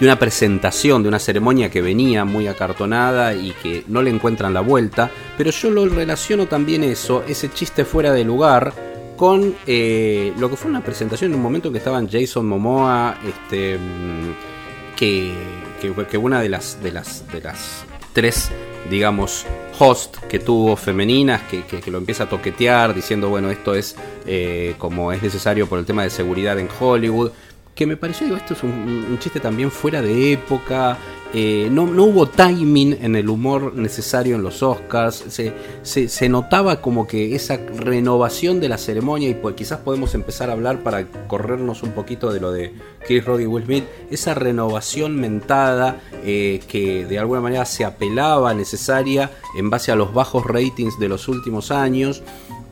de 0.00 0.06
una 0.06 0.18
presentación, 0.18 1.02
de 1.02 1.08
una 1.08 1.18
ceremonia 1.18 1.70
que 1.70 1.80
venía 1.82 2.24
muy 2.24 2.46
acartonada 2.48 3.34
y 3.34 3.52
que 3.62 3.84
no 3.88 4.02
le 4.02 4.10
encuentran 4.10 4.52
la 4.52 4.60
vuelta, 4.60 5.10
pero 5.38 5.50
yo 5.50 5.70
lo 5.70 5.86
relaciono 5.88 6.46
también 6.46 6.82
eso, 6.84 7.22
ese 7.28 7.50
chiste 7.50 7.84
fuera 7.84 8.12
de 8.12 8.24
lugar, 8.24 8.72
con 9.16 9.54
eh, 9.66 10.32
lo 10.38 10.50
que 10.50 10.56
fue 10.56 10.70
una 10.70 10.82
presentación 10.82 11.30
en 11.30 11.36
un 11.36 11.42
momento 11.42 11.68
en 11.68 11.72
que 11.74 11.78
estaban 11.78 12.08
Jason 12.10 12.46
Momoa, 12.46 13.16
este, 13.24 13.78
mm, 13.78 14.96
que, 14.96 15.32
que, 15.80 15.92
que 16.06 16.18
una 16.18 16.40
de 16.40 16.48
las, 16.48 16.82
de 16.82 16.90
las, 16.92 17.24
de 17.32 17.40
las 17.40 17.84
tres, 18.12 18.50
digamos, 18.90 19.46
host 19.78 20.16
que 20.28 20.38
tuvo 20.40 20.76
femeninas, 20.76 21.42
que, 21.42 21.62
que- 21.64 21.80
que 21.80 21.90
lo 21.90 21.98
empieza 21.98 22.24
a 22.24 22.28
toquetear, 22.28 22.94
diciendo, 22.94 23.28
bueno, 23.28 23.50
esto 23.50 23.74
es 23.74 23.96
eh, 24.26 24.74
como 24.78 25.12
es 25.12 25.22
necesario 25.22 25.68
por 25.68 25.78
el 25.78 25.84
tema 25.84 26.02
de 26.02 26.10
seguridad 26.10 26.58
en 26.58 26.68
Hollywood, 26.80 27.30
que 27.74 27.86
me 27.86 27.96
pareció, 27.96 28.26
digo, 28.26 28.36
esto 28.36 28.54
es 28.54 28.62
un, 28.62 29.18
chiste 29.18 29.40
también 29.40 29.70
fuera 29.70 30.00
de 30.00 30.32
época, 30.32 30.96
eh, 31.32 31.68
no, 31.72 31.86
no 31.86 32.04
hubo 32.04 32.28
timing 32.28 32.98
en 33.00 33.16
el 33.16 33.28
humor 33.28 33.74
necesario 33.74 34.36
en 34.36 34.44
los 34.44 34.62
Oscars, 34.62 35.24
se, 35.28 35.52
se, 35.82 36.08
se 36.08 36.28
notaba 36.28 36.80
como 36.80 37.08
que 37.08 37.34
esa 37.34 37.56
renovación 37.56 38.60
de 38.60 38.68
la 38.68 38.78
ceremonia, 38.78 39.28
y 39.28 39.34
pues 39.34 39.56
quizás 39.56 39.80
podemos 39.80 40.14
empezar 40.14 40.50
a 40.50 40.52
hablar 40.52 40.84
para 40.84 41.06
corrernos 41.26 41.82
un 41.82 41.90
poquito 41.90 42.32
de 42.32 42.38
lo 42.38 42.52
de 42.52 42.72
Chris 43.04 43.24
Rock 43.24 43.40
y 43.40 43.46
Will 43.46 43.64
Smith, 43.64 43.84
esa 44.10 44.34
renovación 44.34 45.16
mentada 45.16 46.00
eh, 46.24 46.60
que 46.68 47.04
de 47.04 47.18
alguna 47.18 47.40
manera 47.40 47.64
se 47.64 47.84
apelaba 47.84 48.54
necesaria 48.54 49.32
en 49.58 49.68
base 49.68 49.90
a 49.90 49.96
los 49.96 50.14
bajos 50.14 50.46
ratings 50.46 51.00
de 51.00 51.08
los 51.08 51.26
últimos 51.26 51.72
años, 51.72 52.22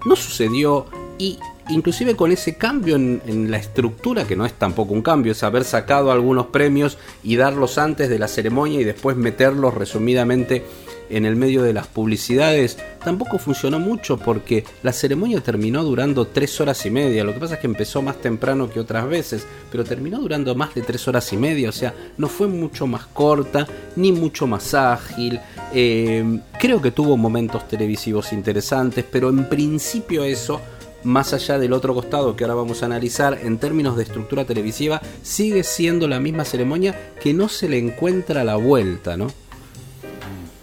no 0.05 0.15
sucedió 0.15 0.87
y 1.19 1.39
inclusive 1.69 2.17
con 2.17 2.33
ese 2.33 2.57
cambio 2.57 2.97
en, 2.97 3.51
la 3.51 3.59
estructura, 3.59 4.27
que 4.27 4.37
no 4.37 4.47
es 4.47 4.53
tampoco 4.55 4.95
un 4.95 5.03
cambio, 5.03 5.33
es 5.33 5.43
haber 5.43 5.65
sacado 5.65 6.11
algunos 6.11 6.47
premios 6.47 6.99
y 7.23 7.37
darlos 7.37 7.79
antes 7.79 8.09
de 8.09 8.19
la 8.19 8.29
ceremonia 8.29 8.81
y 8.81 8.85
después 8.85 9.17
meterlos 9.17 9.75
resumidamente 9.75 10.65
en 11.13 11.27
el 11.27 11.37
medio 11.37 11.63
de 11.63 11.75
las 11.75 11.87
publicidades, 11.87 12.79
tampoco 13.05 13.39
funcionó 13.39 13.79
mucho 13.79 14.17
porque 14.17 14.65
la 14.83 14.93
ceremonia 14.93 15.41
terminó 15.43 15.85
durando 15.85 16.27
tres 16.27 16.59
horas 16.61 16.87
y 16.87 16.91
media. 16.91 17.23
Lo 17.23 17.35
que 17.35 17.41
pasa 17.41 17.55
es 17.55 17.61
que 17.61 17.67
empezó 17.67 18.01
más 18.01 18.21
temprano 18.21 18.71
que 18.71 18.81
otras 18.81 19.07
veces, 19.07 19.47
pero 19.71 19.85
terminó 19.85 20.19
durando 20.19 20.55
más 20.55 20.75
de 20.75 20.81
tres 20.81 21.07
horas 21.09 21.31
y 21.33 21.37
media. 21.37 21.69
O 21.69 21.73
sea, 21.73 21.95
no 22.17 22.29
fue 22.29 22.47
mucho 22.47 22.87
más 22.87 23.07
corta 23.07 23.67
ni 23.97 24.11
mucho 24.11 24.47
más 24.47 24.73
ágil. 24.73 25.39
Eh, 25.75 26.41
creo 26.59 26.81
que 26.81 26.93
tuvo 26.93 27.19
momentos 27.19 27.69
televisivos 27.69 28.33
interesantes, 28.33 29.05
pero 29.11 29.29
en 29.29 29.49
principio 29.51 30.25
eso 30.25 30.63
más 31.05 31.33
allá 31.33 31.59
del 31.59 31.73
otro 31.73 31.95
costado 31.95 32.37
que 32.37 32.45
ahora 32.45 32.55
vamos 32.55 32.83
a 32.83 32.87
analizar, 32.87 33.39
en 33.43 33.59
términos 33.59 33.97
de 33.97 34.05
estructura 34.05 34.45
televisiva, 34.45 35.01
sigue 35.23 35.65
siendo 35.65 36.09
la 36.09 36.21
misma 36.21 36.45
ceremonia 36.45 37.13
que 37.21 37.35
no 37.35 37.49
se 37.49 37.69
le 37.69 37.79
encuentra 37.79 38.45
la 38.45 38.57
vuelta, 38.57 39.17
¿no? 39.17 39.29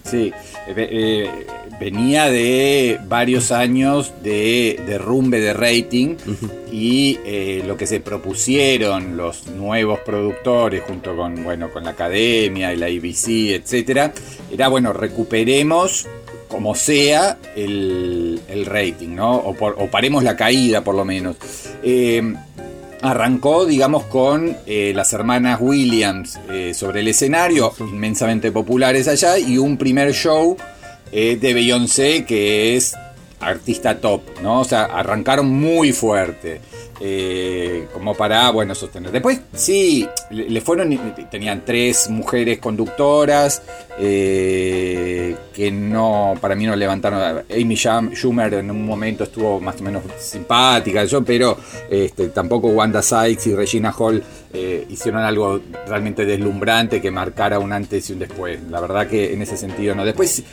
Sí, 0.03 0.33
eh, 0.67 0.73
eh, 0.75 1.45
venía 1.79 2.29
de 2.31 2.99
varios 3.07 3.51
años 3.51 4.11
de 4.23 4.81
derrumbe 4.85 5.39
de 5.39 5.53
rating 5.53 6.15
y 6.71 7.19
eh, 7.25 7.63
lo 7.67 7.77
que 7.77 7.85
se 7.85 7.99
propusieron 7.99 9.17
los 9.17 9.47
nuevos 9.47 9.99
productores 9.99 10.83
junto 10.83 11.15
con, 11.15 11.43
bueno, 11.43 11.71
con 11.71 11.83
la 11.83 11.91
academia 11.91 12.73
y 12.73 12.77
la 12.77 12.87
ABC, 12.87 13.55
etcétera, 13.55 14.13
era 14.51 14.67
bueno, 14.67 14.93
recuperemos 14.93 16.07
como 16.49 16.75
sea 16.75 17.37
el, 17.55 18.41
el 18.49 18.65
rating, 18.65 19.15
¿no? 19.15 19.37
O, 19.37 19.53
por, 19.53 19.75
o, 19.79 19.87
paremos 19.87 20.23
la 20.23 20.35
caída 20.35 20.83
por 20.83 20.95
lo 20.95 21.05
menos. 21.05 21.37
Eh, 21.81 22.21
arrancó, 23.01 23.65
digamos, 23.65 24.03
con 24.05 24.57
eh, 24.65 24.91
las 24.95 25.13
hermanas 25.13 25.59
Williams 25.61 26.39
eh, 26.49 26.73
sobre 26.73 27.01
el 27.01 27.07
escenario, 27.07 27.73
inmensamente 27.79 28.51
populares 28.51 29.07
allá, 29.07 29.37
y 29.37 29.57
un 29.57 29.77
primer 29.77 30.13
show 30.13 30.57
eh, 31.11 31.37
de 31.39 31.53
Beyoncé 31.53 32.25
que 32.25 32.75
es 32.75 32.95
artista 33.39 33.99
top, 33.99 34.21
¿no? 34.41 34.61
O 34.61 34.63
sea, 34.65 34.85
arrancaron 34.85 35.47
muy 35.49 35.93
fuerte. 35.93 36.61
Como 37.93 38.13
para, 38.13 38.49
bueno, 38.49 38.75
sostener. 38.75 39.11
Después, 39.11 39.39
sí, 39.53 40.05
le, 40.29 40.61
fueron, 40.61 40.89
tenían 41.29 41.63
tres 41.65 42.09
mujeres 42.09 42.59
conductoras 42.59 43.61
eh, 43.97 45.35
que 45.53 45.71
no, 45.71 46.35
para 46.39 46.55
mí 46.55 46.65
no 46.65 46.75
levantaron. 46.75 47.43
Amy 47.49 47.75
Schumer 47.75 48.53
en 48.55 48.71
un 48.71 48.85
momento 48.85 49.23
estuvo 49.23 49.59
más 49.59 49.79
o 49.81 49.83
menos 49.83 50.03
simpática, 50.17 51.03
yo, 51.05 51.23
pero 51.23 51.57
este, 51.89 52.29
tampoco 52.29 52.67
Wanda 52.69 53.01
Sykes 53.01 53.47
y 53.47 53.55
Regina 53.55 53.91
Hall 53.91 54.23
eh, 54.53 54.85
hicieron 54.89 55.21
algo 55.21 55.59
realmente 55.87 56.25
deslumbrante 56.25 57.01
que 57.01 57.11
marcara 57.11 57.59
un 57.59 57.73
antes 57.73 58.09
y 58.09 58.13
un 58.13 58.19
después. 58.19 58.59
La 58.69 58.79
verdad 58.79 59.07
que 59.07 59.33
en 59.33 59.41
ese 59.41 59.57
sentido 59.57 59.95
no. 59.95 60.05
Después 60.05 60.43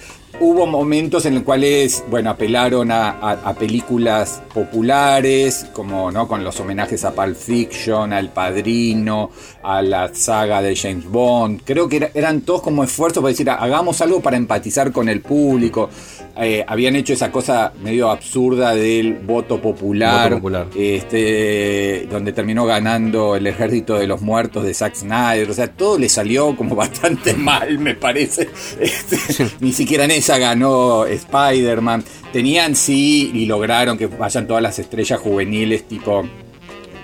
hubo 0.41 0.67
momentos 0.67 1.27
en 1.27 1.35
los 1.35 1.45
cuales, 1.45 2.05
bueno, 2.11 2.31
apelaron 2.31 2.91
a, 2.91 3.11
a, 3.11 3.55
películas 3.55 4.43
populares, 4.53 5.67
como, 5.73 6.11
¿no? 6.11 6.29
Con 6.29 6.45
los 6.45 6.59
homenajes 6.61 7.05
a 7.05 7.13
Pulp 7.13 7.37
Fiction, 7.37 8.13
al 8.13 8.31
Padrino, 8.31 9.31
a 9.67 9.83
la 9.83 10.15
saga 10.15 10.63
de 10.63 10.77
James 10.77 11.05
Bond. 11.07 11.63
Creo 11.65 11.89
que 11.89 11.97
era, 11.97 12.11
eran 12.15 12.43
todos 12.43 12.63
como 12.63 12.85
esfuerzos 12.85 13.21
para 13.21 13.31
decir, 13.31 13.51
hagamos 13.51 14.01
algo 14.01 14.21
para 14.21 14.37
empatizar 14.37 14.93
con 14.93 15.09
el 15.09 15.21
público. 15.23 15.91
Eh, 16.37 16.65
habían 16.69 16.95
hecho 16.95 17.15
esa 17.15 17.33
cosa 17.33 17.73
medio 17.83 18.09
absurda 18.09 18.77
del 18.77 19.15
voto 19.15 19.61
popular, 19.61 20.31
Voto 20.31 20.37
popular. 20.37 20.67
Este, 20.77 22.07
donde 22.09 22.33
terminó 22.33 22.65
ganando 22.65 23.35
el 23.35 23.47
ejército 23.49 23.99
de 23.99 24.07
los 24.07 24.21
muertos 24.23 24.63
de 24.63 24.73
Zack 24.73 24.95
Snyder. 24.95 25.51
O 25.51 25.55
sea, 25.55 25.67
todo 25.67 25.99
le 25.99 26.09
salió 26.09 26.55
como 26.55 26.77
bastante 26.77 27.35
mal, 27.35 27.77
me 27.81 27.97
parece. 27.97 28.49
Este, 28.79 29.19
ni 29.59 29.73
siquiera 29.73 30.05
en 30.05 30.13
esa 30.13 30.39
ganó 30.39 31.07
Spider-Man. 31.07 32.05
Tenían 32.33 32.77
sí 32.77 33.33
y 33.35 33.47
lograron 33.47 33.99
que 33.99 34.07
vayan 34.07 34.47
todas 34.47 34.63
las 34.63 34.79
estrellas 34.79 35.19
juveniles 35.19 35.89
tipo 35.89 36.25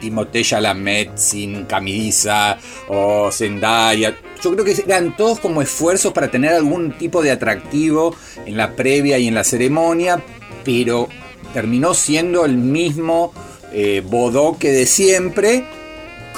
Timothée 0.03 0.43
Chalamet 0.43 1.17
sin 1.17 1.65
camisa 1.65 2.59
o 2.89 3.31
Zendaya. 3.31 4.17
Yo 4.43 4.53
creo 4.53 4.65
que 4.65 4.75
eran 4.85 5.17
todos 5.17 5.39
como 5.39 5.63
esfuerzos 5.63 6.13
para 6.13 6.29
tener 6.29 6.53
algún 6.53 6.99
tipo 6.99 7.23
de 7.23 7.31
atractivo 7.31 8.17
en 8.45 8.57
la 8.57 8.75
previa 8.75 9.19
y 9.19 9.29
en 9.29 9.37
la 9.37 9.45
ceremonia, 9.45 10.21
pero 10.65 11.09
terminó 11.55 11.95
siendo 11.95 12.45
el 12.45 12.57
mismo 12.57 13.33
eh, 13.73 14.03
bodoque 14.05 14.73
de 14.73 14.87
siempre 14.87 15.65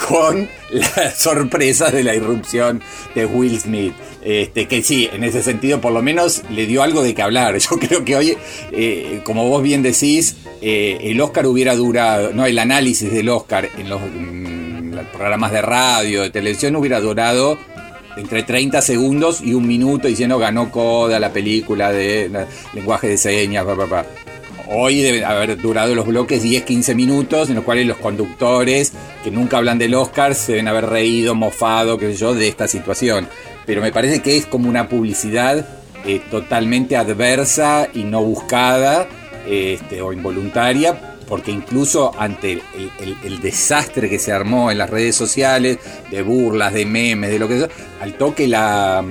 con 0.07 0.47
la 0.69 1.11
sorpresa 1.11 1.89
de 1.89 2.03
la 2.03 2.13
irrupción 2.13 2.83
de 3.15 3.25
Will 3.25 3.59
Smith. 3.59 3.93
Este, 4.21 4.67
que 4.67 4.81
sí, 4.81 5.07
en 5.11 5.23
ese 5.23 5.43
sentido 5.43 5.79
por 5.81 5.91
lo 5.91 6.01
menos 6.01 6.41
le 6.49 6.65
dio 6.65 6.83
algo 6.83 7.01
de 7.01 7.15
que 7.15 7.23
hablar. 7.23 7.57
Yo 7.59 7.79
creo 7.79 8.05
que 8.05 8.15
hoy, 8.15 8.37
eh, 8.71 9.21
como 9.23 9.49
vos 9.49 9.63
bien 9.63 9.81
decís, 9.81 10.35
eh, 10.67 11.11
el 11.11 11.21
Oscar 11.21 11.45
hubiera 11.45 11.75
durado, 11.75 12.33
no, 12.33 12.43
el 12.43 12.57
análisis 12.57 13.11
del 13.13 13.29
Oscar 13.29 13.69
en 13.77 13.87
los, 13.87 14.01
mm, 14.01 15.11
programas 15.13 15.51
de 15.51 15.61
radio, 15.61 16.23
de 16.23 16.31
televisión 16.31 16.75
hubiera 16.75 16.99
durado 16.99 17.59
entre 18.17 18.41
30 18.41 18.81
segundos 18.81 19.41
y 19.41 19.53
un 19.53 19.67
minuto 19.67 20.07
diciendo 20.07 20.39
ganó 20.39 20.71
Coda 20.71 21.19
la 21.19 21.31
película 21.31 21.91
de 21.91 22.47
lenguaje 22.73 23.09
de 23.09 23.17
señas. 23.19 23.63
Hoy 24.67 25.01
deben 25.01 25.23
haber 25.25 25.55
durado 25.61 25.93
los 25.93 26.07
bloques 26.07 26.43
10-15 26.43 26.95
minutos 26.95 27.49
en 27.49 27.57
los 27.57 27.63
cuales 27.63 27.85
los 27.85 27.97
conductores 27.97 28.93
que 29.23 29.29
nunca 29.29 29.57
hablan 29.57 29.77
del 29.77 29.93
Oscar 29.93 30.33
se 30.33 30.53
deben 30.53 30.67
haber 30.67 30.87
reído, 30.87 31.35
mofado, 31.35 31.99
qué 31.99 32.13
sé 32.13 32.17
yo, 32.17 32.33
de 32.33 32.47
esta 32.47 32.67
situación. 32.67 33.27
Pero 33.67 33.83
me 33.83 33.91
parece 33.91 34.23
que 34.23 34.35
es 34.35 34.47
como 34.47 34.67
una 34.67 34.89
publicidad 34.89 35.63
eh, 36.05 36.21
totalmente 36.31 36.97
adversa 36.97 37.87
y 37.93 38.03
no 38.03 38.23
buscada 38.23 39.07
este, 39.47 40.01
o 40.01 40.13
involuntaria, 40.13 41.15
porque 41.27 41.51
incluso 41.51 42.11
ante 42.17 42.53
el, 42.53 42.61
el, 42.99 43.17
el, 43.23 43.41
desastre 43.41 44.09
que 44.09 44.19
se 44.19 44.31
armó 44.31 44.71
en 44.71 44.77
las 44.77 44.89
redes 44.89 45.15
sociales, 45.15 45.79
de 46.11 46.21
burlas, 46.21 46.73
de 46.73 46.85
memes, 46.85 47.31
de 47.31 47.39
lo 47.39 47.47
que 47.47 47.57
sea, 47.59 47.69
al 48.01 48.13
toque 48.13 48.47
la, 48.47 49.03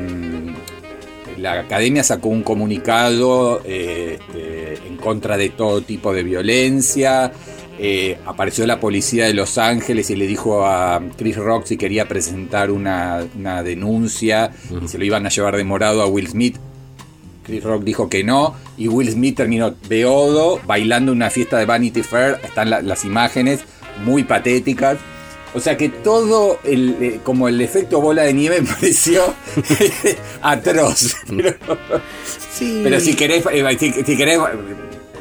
la 1.39 1.61
academia 1.61 2.03
sacó 2.05 2.29
un 2.29 2.43
comunicado 2.43 3.61
eh, 3.65 4.19
este, 4.21 4.87
en 4.87 4.97
contra 4.97 5.37
de 5.37 5.51
todo 5.51 5.83
tipo 5.83 6.13
de 6.13 6.23
violencia. 6.23 7.33
Eh, 7.79 8.19
apareció 8.25 8.67
la 8.67 8.79
policía 8.79 9.27
de 9.27 9.35
Los 9.35 9.59
Ángeles 9.59 10.09
y 10.11 10.17
le 10.17 10.27
dijo 10.29 10.65
a 10.65 11.03
Chris 11.17 11.37
Rock 11.37 11.67
si 11.67 11.77
quería 11.77 12.07
presentar 12.07 12.71
una, 12.71 13.27
una 13.37 13.65
denuncia 13.65 14.53
uh 14.71 14.75
-huh. 14.75 14.85
y 14.85 14.89
se 14.89 14.97
lo 14.99 15.05
iban 15.05 15.27
a 15.27 15.29
llevar 15.29 15.57
de 15.57 15.65
morado 15.65 16.03
a 16.03 16.07
Will 16.07 16.29
Smith. 16.29 16.57
Chris 17.45 17.63
Rock 17.63 17.85
dijo 17.85 18.09
que 18.09 18.25
no 18.25 18.55
y 18.77 18.89
Will 18.89 19.11
Smith 19.11 19.37
terminó 19.37 19.75
beodo 19.89 20.61
bailando 20.67 21.13
en 21.13 21.19
una 21.19 21.31
fiesta 21.31 21.59
de 21.59 21.67
Vanity 21.67 22.03
Fair. 22.03 22.41
Están 22.43 22.71
la, 22.71 22.83
las 22.83 23.05
imágenes 23.05 23.61
muy 24.05 24.25
patéticas. 24.25 24.99
O 25.55 25.61
sea 25.61 25.77
que 25.77 25.89
todo 25.89 26.59
el, 26.65 26.97
eh, 27.01 27.21
como 27.23 27.47
el 27.47 27.61
efecto 27.61 28.01
bola 28.01 28.23
de 28.23 28.33
nieve 28.33 28.61
me 28.63 28.69
pareció 28.69 29.23
atroz. 30.43 31.15
Pero, 31.29 31.55
sí. 32.53 32.81
pero 32.83 32.99
si 33.01 33.15
querés, 33.15 33.45
eh, 33.53 33.77
si, 33.79 33.93
si 33.93 34.17
querés 34.17 34.41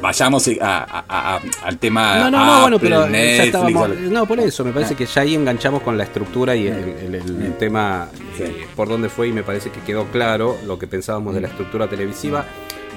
vayamos 0.04 0.46
a, 0.60 0.84
a, 0.84 1.04
a, 1.08 1.40
al 1.64 1.78
tema 1.78 2.18
no 2.18 2.30
no 2.30 2.44
no 2.44 2.60
bueno 2.60 2.78
pero 2.78 3.06
Netflix, 3.08 3.46
estábamos, 3.46 3.88
no 3.98 4.26
por 4.26 4.38
eso 4.38 4.62
me 4.62 4.70
parece 4.70 4.92
ah. 4.92 4.96
que 4.98 5.06
ya 5.06 5.22
ahí 5.22 5.34
enganchamos 5.34 5.82
con 5.82 5.96
la 5.96 6.04
estructura 6.04 6.54
y 6.54 6.66
el, 6.66 6.74
el, 6.76 7.14
el, 7.14 7.42
el 7.42 7.56
tema 7.56 8.08
eh, 8.38 8.66
por 8.76 8.88
dónde 8.88 9.08
fue 9.08 9.28
y 9.28 9.32
me 9.32 9.42
parece 9.42 9.70
que 9.70 9.80
quedó 9.80 10.04
claro 10.08 10.58
lo 10.66 10.78
que 10.78 10.86
pensábamos 10.86 11.34
de 11.34 11.40
la 11.40 11.48
estructura 11.48 11.88
televisiva. 11.88 12.44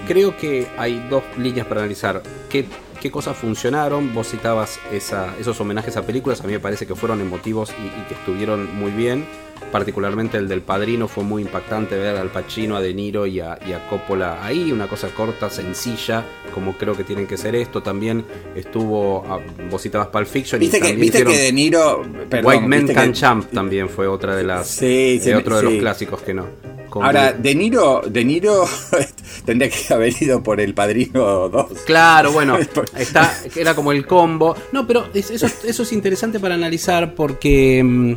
Creo 0.08 0.36
que 0.36 0.68
hay 0.78 1.06
dos 1.10 1.24
líneas 1.38 1.68
para 1.68 1.82
analizar. 1.82 2.22
Qué 2.50 2.66
qué 2.98 3.12
cosas 3.12 3.38
funcionaron. 3.38 4.14
Vos 4.14 4.30
citabas 4.30 4.80
esa, 4.92 5.36
esos 5.40 5.60
homenajes 5.60 5.98
a 5.98 6.06
películas, 6.06 6.42
a 6.42 6.44
mí 6.44 6.54
me 6.54 6.60
parece 6.60 6.86
que 6.86 6.96
fueron 6.96 7.22
emotivos 7.22 7.72
y, 7.72 7.88
y, 7.88 8.06
que 8.08 8.14
estuvieron 8.16 8.76
muy 8.76 8.92
bien. 8.92 9.26
Particularmente 9.72 10.38
el 10.38 10.48
del 10.48 10.62
Padrino 10.62 11.08
fue 11.08 11.24
muy 11.24 11.42
impactante 11.42 11.98
ver 11.98 12.16
al 12.16 12.30
Pacino, 12.30 12.78
a 12.78 12.82
De 12.82 12.94
Niro 12.94 13.26
y 13.26 13.40
a, 13.40 13.60
y 13.68 13.74
a 13.74 13.88
Coppola 13.90 14.46
ahí, 14.46 14.72
una 14.72 14.88
cosa 14.88 15.10
corta, 15.10 15.50
sencilla, 15.50 16.24
como 16.54 16.78
creo 16.78 16.96
que 16.96 17.04
tienen 17.04 17.28
que 17.28 17.38
ser 17.38 17.56
esto. 17.56 17.82
También 17.82 18.24
estuvo, 18.56 19.26
a, 19.26 19.42
vos 19.70 19.82
citabas 19.82 20.08
Pulp 20.08 20.28
Fiction. 20.28 20.60
Viste, 20.60 20.78
y 20.78 20.82
que, 20.82 20.94
viste 20.94 21.24
que 21.26 21.38
De 21.38 21.52
Niro. 21.52 22.04
Perdón, 22.30 22.54
White 22.54 22.68
Man 22.68 22.88
Can 22.88 23.12
que... 23.12 23.20
Champ 23.20 23.52
también 23.52 23.90
fue 23.90 24.08
otra 24.08 24.36
de 24.36 24.44
las. 24.44 24.68
Sí, 24.68 25.20
otro 25.36 25.58
de 25.58 25.64
los 25.64 25.74
clásicos 25.74 26.22
que 26.22 26.34
no 26.34 26.77
con 26.98 27.06
Ahora, 27.06 27.34
De 27.34 27.56
Niro, 27.56 28.02
De 28.08 28.24
Niro 28.26 28.66
tendría 29.46 29.70
que 29.70 29.94
haber 29.94 30.14
ido 30.22 30.42
por 30.44 30.60
el 30.60 30.74
Padrino 30.74 31.50
2. 31.50 31.72
Claro, 31.86 32.32
bueno, 32.32 32.58
está, 32.98 33.34
era 33.56 33.76
como 33.76 33.92
el 33.92 34.06
combo. 34.06 34.56
No, 34.72 34.86
pero 34.88 35.08
es- 35.14 35.32
eso, 35.32 35.48
eso 35.64 35.84
es 35.84 35.92
interesante 35.94 36.40
para 36.40 36.56
analizar 36.56 37.14
porque, 37.16 37.82
mm, 37.84 38.14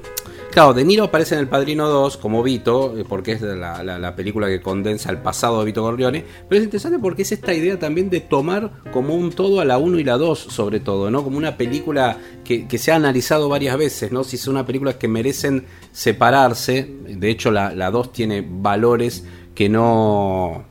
claro, 0.50 0.74
De 0.74 0.84
Niro 0.84 1.04
aparece 1.04 1.34
en 1.34 1.40
El 1.40 1.48
Padrino 1.48 1.88
2 1.88 2.16
como 2.16 2.42
Vito, 2.42 2.96
eh, 2.98 3.04
porque 3.08 3.32
es 3.32 3.42
la, 3.42 3.82
la- 3.82 3.98
la 3.98 4.16
película 4.16 4.46
que 4.48 4.60
condensa 4.60 5.10
el 5.10 5.18
pasado 5.18 5.60
de 5.60 5.66
Vito 5.66 5.82
Corleone, 5.82 6.24
pero 6.48 6.58
es 6.60 6.64
interesante 6.64 6.98
porque 6.98 7.22
es 7.22 7.32
esta 7.32 7.54
idea 7.54 7.78
también 7.78 8.10
de 8.10 8.20
tomar 8.20 8.82
como 8.92 9.14
un 9.14 9.30
todo 9.30 9.60
a 9.60 9.64
la 9.64 9.78
1 9.78 9.98
y 9.98 10.04
la 10.04 10.16
2, 10.16 10.38
sobre 10.38 10.80
todo, 10.80 11.10
¿no? 11.10 11.22
Como 11.24 11.38
una 11.38 11.56
película 11.56 12.16
que, 12.44 12.66
se 12.78 12.92
ha 12.92 12.96
analizado 12.96 13.48
varias 13.48 13.76
veces, 13.78 14.10
¿no? 14.12 14.24
Si 14.24 14.36
son 14.36 14.54
unas 14.54 14.66
películas 14.66 14.96
que 14.96 15.06
merecen 15.08 15.66
separarse, 15.92 16.88
de 17.08 17.30
hecho 17.30 17.50
la, 17.50 17.74
la 17.74 17.90
2 17.90 18.12
tiene 18.12 18.44
valores 18.48 19.24
que 19.54 19.68
no 19.68 20.64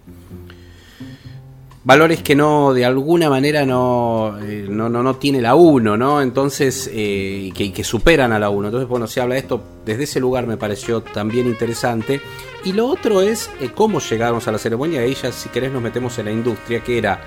valores 1.89 2.21
que 2.21 2.35
no 2.35 2.71
de 2.71 2.85
alguna 2.85 3.31
manera 3.31 3.65
no 3.65 4.37
eh, 4.43 4.67
no, 4.69 4.89
no, 4.89 5.01
no 5.01 5.15
tiene 5.15 5.41
la 5.41 5.55
1, 5.55 5.97
¿no? 5.97 6.21
Entonces, 6.21 6.87
eh, 6.93 7.45
y 7.45 7.51
que, 7.51 7.63
y 7.63 7.83
superan 7.83 8.31
a 8.31 8.37
la 8.37 8.51
1. 8.51 8.67
Entonces, 8.67 8.87
bueno, 8.87 9.07
se 9.07 9.19
habla 9.19 9.33
de 9.33 9.41
esto 9.41 9.59
desde 9.87 10.03
ese 10.03 10.19
lugar 10.19 10.45
me 10.45 10.55
pareció 10.55 11.01
también 11.01 11.47
interesante. 11.47 12.21
Y 12.63 12.73
lo 12.73 12.85
otro 12.85 13.23
es 13.23 13.49
eh, 13.59 13.71
cómo 13.73 13.99
llegamos 14.01 14.47
a 14.47 14.51
la 14.51 14.59
ceremonia, 14.59 15.01
ahí 15.01 15.15
ya 15.15 15.31
si 15.31 15.49
querés 15.49 15.71
nos 15.71 15.81
metemos 15.81 16.15
en 16.19 16.25
la 16.25 16.31
industria, 16.31 16.81
que 16.81 16.95
era 16.95 17.21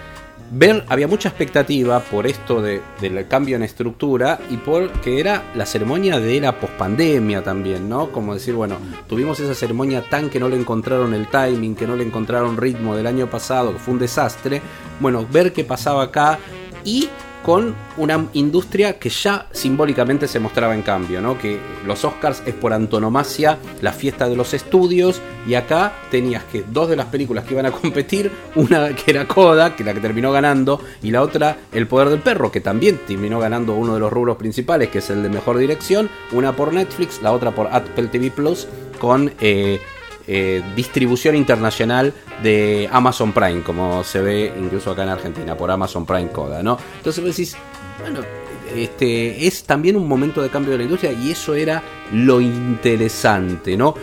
ver, 0.50 0.84
había 0.88 1.08
mucha 1.08 1.28
expectativa 1.28 2.00
por 2.00 2.26
esto 2.26 2.60
de, 2.60 2.80
del 3.00 3.26
cambio 3.28 3.56
en 3.56 3.62
estructura 3.62 4.38
y 4.50 4.56
por 4.56 4.90
que 5.00 5.20
era 5.20 5.42
la 5.54 5.66
ceremonia 5.66 6.18
de 6.18 6.40
la 6.40 6.58
pospandemia 6.58 7.42
también, 7.42 7.88
¿no? 7.88 8.10
Como 8.10 8.34
decir, 8.34 8.54
bueno, 8.54 8.76
tuvimos 9.08 9.38
esa 9.40 9.54
ceremonia 9.54 10.08
tan 10.08 10.30
que 10.30 10.40
no 10.40 10.48
le 10.48 10.56
encontraron 10.56 11.14
el 11.14 11.28
timing, 11.28 11.74
que 11.74 11.86
no 11.86 11.96
le 11.96 12.04
encontraron 12.04 12.56
ritmo 12.56 12.96
del 12.96 13.06
año 13.06 13.28
pasado, 13.28 13.72
que 13.72 13.78
fue 13.78 13.94
un 13.94 14.00
desastre. 14.00 14.60
Bueno, 15.00 15.26
ver 15.30 15.52
qué 15.52 15.64
pasaba 15.64 16.04
acá 16.04 16.38
y 16.84 17.08
con 17.42 17.74
una 17.96 18.26
industria 18.34 18.98
que 18.98 19.08
ya 19.08 19.46
simbólicamente 19.52 20.28
se 20.28 20.38
mostraba 20.38 20.74
en 20.74 20.82
cambio, 20.82 21.20
¿no? 21.20 21.38
Que 21.38 21.58
los 21.84 22.04
Oscars 22.04 22.42
es 22.46 22.54
por 22.54 22.72
antonomasia 22.72 23.58
la 23.80 23.92
fiesta 23.92 24.28
de 24.28 24.36
los 24.36 24.54
estudios 24.54 25.20
y 25.46 25.54
acá 25.54 25.92
tenías 26.10 26.44
que 26.44 26.64
dos 26.66 26.88
de 26.88 26.96
las 26.96 27.06
películas 27.06 27.44
que 27.44 27.54
iban 27.54 27.66
a 27.66 27.72
competir, 27.72 28.30
una 28.54 28.94
que 28.94 29.10
era 29.10 29.26
Coda, 29.26 29.74
que 29.74 29.84
la 29.84 29.94
que 29.94 30.00
terminó 30.00 30.32
ganando, 30.32 30.80
y 31.02 31.10
la 31.10 31.22
otra 31.22 31.56
El 31.72 31.86
Poder 31.86 32.08
del 32.10 32.20
Perro, 32.20 32.52
que 32.52 32.60
también 32.60 33.00
terminó 33.06 33.40
ganando 33.40 33.74
uno 33.74 33.94
de 33.94 34.00
los 34.00 34.12
rubros 34.12 34.36
principales, 34.36 34.88
que 34.88 34.98
es 34.98 35.10
el 35.10 35.22
de 35.22 35.28
Mejor 35.28 35.58
Dirección, 35.58 36.08
una 36.32 36.54
por 36.54 36.72
Netflix, 36.72 37.20
la 37.22 37.32
otra 37.32 37.50
por 37.50 37.68
Apple 37.68 38.08
TV 38.08 38.30
Plus, 38.30 38.68
con 39.00 39.32
eh, 39.40 39.80
eh, 40.26 40.62
distribución 40.76 41.36
internacional 41.36 42.12
de 42.42 42.88
Amazon 42.92 43.32
Prime, 43.32 43.62
como 43.62 44.04
se 44.04 44.20
ve 44.20 44.52
incluso 44.58 44.90
acá 44.90 45.02
en 45.02 45.10
Argentina, 45.10 45.56
por 45.56 45.70
Amazon 45.70 46.06
Prime 46.06 46.28
Coda, 46.28 46.62
¿no? 46.62 46.78
Entonces 46.98 47.22
vos 47.22 47.36
decís, 47.36 47.56
bueno, 48.00 48.20
este, 48.76 49.46
es 49.46 49.64
también 49.64 49.96
un 49.96 50.08
momento 50.08 50.42
de 50.42 50.48
cambio 50.48 50.72
de 50.72 50.78
la 50.78 50.84
industria 50.84 51.12
y 51.12 51.30
eso 51.30 51.54
era 51.54 51.82
lo 52.12 52.40
interesante, 52.40 53.76
¿no? 53.76 53.94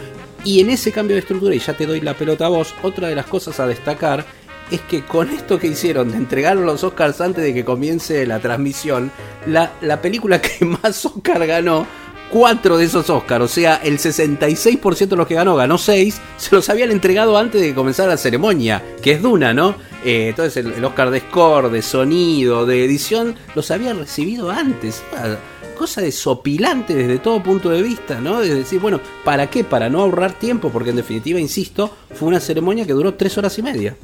Y 0.43 0.61
en 0.61 0.69
ese 0.69 0.91
cambio 0.91 1.15
de 1.15 1.21
estructura, 1.21 1.53
y 1.53 1.59
ya 1.59 1.75
te 1.75 1.85
doy 1.85 2.01
la 2.01 2.13
pelota 2.13 2.45
a 2.45 2.49
vos, 2.49 2.73
otra 2.81 3.09
de 3.09 3.15
las 3.15 3.25
cosas 3.25 3.59
a 3.59 3.67
destacar 3.67 4.25
es 4.71 4.81
que 4.81 5.03
con 5.03 5.29
esto 5.29 5.57
que 5.57 5.67
hicieron 5.67 6.11
de 6.11 6.17
entregar 6.17 6.55
los 6.55 6.83
Oscars 6.83 7.21
antes 7.21 7.43
de 7.43 7.53
que 7.53 7.65
comience 7.65 8.25
la 8.25 8.39
transmisión, 8.39 9.11
la, 9.47 9.71
la 9.81 10.01
película 10.01 10.41
que 10.41 10.63
más 10.83 11.05
Oscar 11.05 11.45
ganó, 11.45 11.85
cuatro 12.31 12.77
de 12.77 12.85
esos 12.85 13.09
Oscars, 13.09 13.43
o 13.43 13.47
sea, 13.47 13.77
el 13.83 13.97
66% 13.97 15.07
de 15.07 15.15
los 15.15 15.27
que 15.27 15.35
ganó, 15.35 15.55
ganó 15.55 15.77
6, 15.77 16.21
se 16.37 16.55
los 16.55 16.69
habían 16.69 16.91
entregado 16.91 17.37
antes 17.37 17.61
de 17.61 17.67
que 17.69 17.75
comenzara 17.75 18.09
la 18.09 18.17
ceremonia, 18.17 18.83
que 19.01 19.11
es 19.11 19.21
Duna, 19.21 19.53
¿no? 19.53 19.75
Eh, 20.03 20.29
entonces 20.29 20.57
el, 20.57 20.73
el 20.73 20.85
Oscar 20.85 21.11
de 21.11 21.19
score, 21.19 21.69
de 21.69 21.81
sonido, 21.81 22.65
de 22.65 22.85
edición, 22.85 23.35
los 23.55 23.69
había 23.71 23.93
recibido 23.93 24.49
antes. 24.49 25.03
Una 25.11 25.37
cosa 25.75 26.01
desopilante 26.01 26.93
desde 26.93 27.19
todo 27.19 27.41
punto 27.41 27.69
de 27.69 27.81
vista, 27.81 28.19
¿no? 28.21 28.39
De 28.41 28.53
decir, 28.53 28.79
bueno, 28.79 28.99
¿para 29.23 29.49
qué? 29.49 29.63
Para 29.63 29.89
no 29.89 30.01
ahorrar 30.01 30.33
tiempo, 30.33 30.69
porque 30.69 30.91
en 30.91 30.97
definitiva, 30.97 31.39
insisto, 31.39 31.95
fue 32.13 32.27
una 32.27 32.39
ceremonia 32.39 32.85
que 32.85 32.93
duró 32.93 33.13
tres 33.15 33.37
horas 33.37 33.57
y 33.57 33.61
media. 33.63 33.95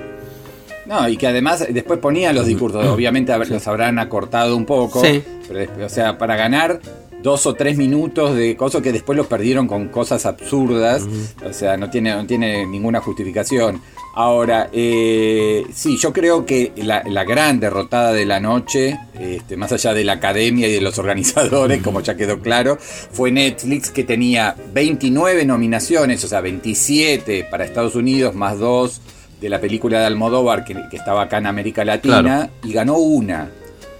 No, 0.86 1.10
y 1.10 1.18
que 1.18 1.28
además 1.28 1.66
después 1.70 2.00
ponía 2.00 2.32
los 2.32 2.46
discursos. 2.46 2.86
Obviamente 2.86 3.34
a 3.34 3.38
ver, 3.38 3.50
los 3.50 3.68
habrán 3.68 3.98
acortado 3.98 4.56
un 4.56 4.66
poco. 4.66 5.02
Sí. 5.02 5.24
Pero, 5.48 5.86
o 5.86 5.90
sea, 5.90 6.18
para 6.18 6.36
ganar 6.36 6.80
dos 7.26 7.48
o 7.48 7.56
tres 7.56 7.76
minutos 7.76 8.36
de 8.36 8.56
cosas 8.56 8.84
que 8.84 8.92
después 8.92 9.18
los 9.18 9.26
perdieron 9.26 9.68
con 9.68 9.88
cosas 9.90 10.28
absurdas. 10.28 11.08
O 11.44 11.52
sea, 11.52 11.76
no 11.76 11.90
tiene, 11.90 12.14
no 12.16 12.26
tiene 12.28 12.68
ninguna 12.68 13.02
justificación. 13.02 13.82
Ahora, 14.14 14.70
eh, 14.72 15.66
sí, 15.74 15.98
yo 15.98 16.14
creo 16.14 16.46
que 16.46 16.72
la, 16.78 17.02
la 17.04 17.24
gran 17.24 17.60
derrotada 17.60 18.14
de 18.14 18.28
la 18.28 18.40
noche, 18.40 18.98
este, 19.20 19.58
más 19.58 19.72
allá 19.72 19.96
de 19.96 20.04
la 20.04 20.14
academia 20.14 20.68
y 20.68 20.72
de 20.72 20.82
los 20.82 21.00
organizadores, 21.00 21.82
como 21.82 22.00
ya 22.02 22.16
quedó 22.16 22.40
claro, 22.40 22.78
fue 22.80 23.32
Netflix 23.32 23.90
que 23.90 24.04
tenía 24.04 24.56
29 24.74 25.46
nominaciones, 25.46 26.24
o 26.24 26.28
sea, 26.28 26.42
27 26.42 27.46
para 27.50 27.66
Estados 27.66 27.96
Unidos, 27.96 28.36
más 28.36 28.60
dos 28.60 29.02
de 29.42 29.50
la 29.50 29.60
película 29.60 30.00
de 30.00 30.06
Almodóvar 30.06 30.64
que, 30.64 30.76
que 30.92 30.96
estaba 30.98 31.24
acá 31.24 31.40
en 31.40 31.48
América 31.48 31.84
Latina, 31.84 32.22
Claro. 32.22 32.50
y 32.64 32.72
ganó 32.72 32.98
una. 33.00 33.50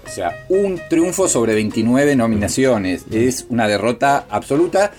O 0.06 0.08
sea, 0.08 0.44
un 0.48 0.80
triunfo 0.88 1.28
sobre 1.28 1.54
29 1.54 2.16
nominaciones. 2.16 3.04
Es 3.10 3.46
una 3.48 3.66
derrota 3.66 4.26
absoluta 4.30 4.92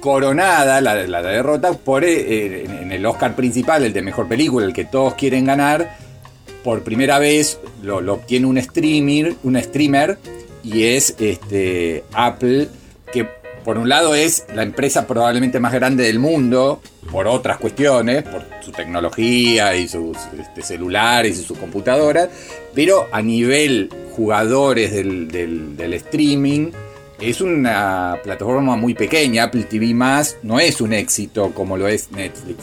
coronada 0.00 0.80
la, 0.80 0.94
la 0.94 1.22
derrota 1.22 1.72
por 1.72 2.04
eh, 2.04 2.64
en, 2.64 2.92
el 2.92 3.04
Oscar 3.06 3.34
principal, 3.34 3.82
el 3.82 3.92
de 3.92 4.02
mejor 4.02 4.28
película, 4.28 4.66
el 4.66 4.72
que 4.72 4.84
todos 4.84 5.14
quieren 5.14 5.44
ganar. 5.46 5.96
Por 6.62 6.82
primera 6.82 7.18
vez 7.18 7.58
lo, 7.82 8.00
lo 8.00 8.14
obtiene 8.14 8.46
un 8.46 8.60
streamer, 8.60 9.34
un 9.42 9.60
streamer 9.60 10.18
y 10.62 10.84
es 10.84 11.14
este 11.18 12.04
Apple 12.12 12.68
que 13.12 13.28
por 13.66 13.76
un 13.78 13.88
lado 13.90 14.14
es 14.14 14.46
la 14.54 14.62
empresa 14.62 15.06
probablemente 15.06 15.60
más 15.60 15.72
grande 15.74 16.04
del 16.04 16.18
mundo 16.20 16.80
por 17.10 17.26
otras 17.26 17.58
cuestiones, 17.58 18.22
por 18.22 18.42
su 18.64 18.70
tecnología 18.72 19.74
y 19.76 19.88
sus 19.88 20.16
este, 20.40 20.62
celulares 20.62 21.38
y 21.38 21.42
sus 21.42 21.58
computadoras, 21.58 22.28
pero 22.74 23.08
a 23.12 23.20
nivel 23.20 23.90
jugadores 24.16 24.92
del, 24.92 25.28
del- 25.28 25.76
streaming 25.94 26.70
es 27.20 27.40
una 27.40 28.18
plataforma 28.22 28.76
muy 28.76 28.94
pequeña. 28.94 29.44
Apple 29.44 29.64
TV 29.64 29.92
no 30.42 30.60
es 30.60 30.80
un 30.80 30.92
éxito 30.92 31.50
como 31.52 31.76
lo 31.76 31.88
es 31.88 32.10
Netflix. 32.12 32.56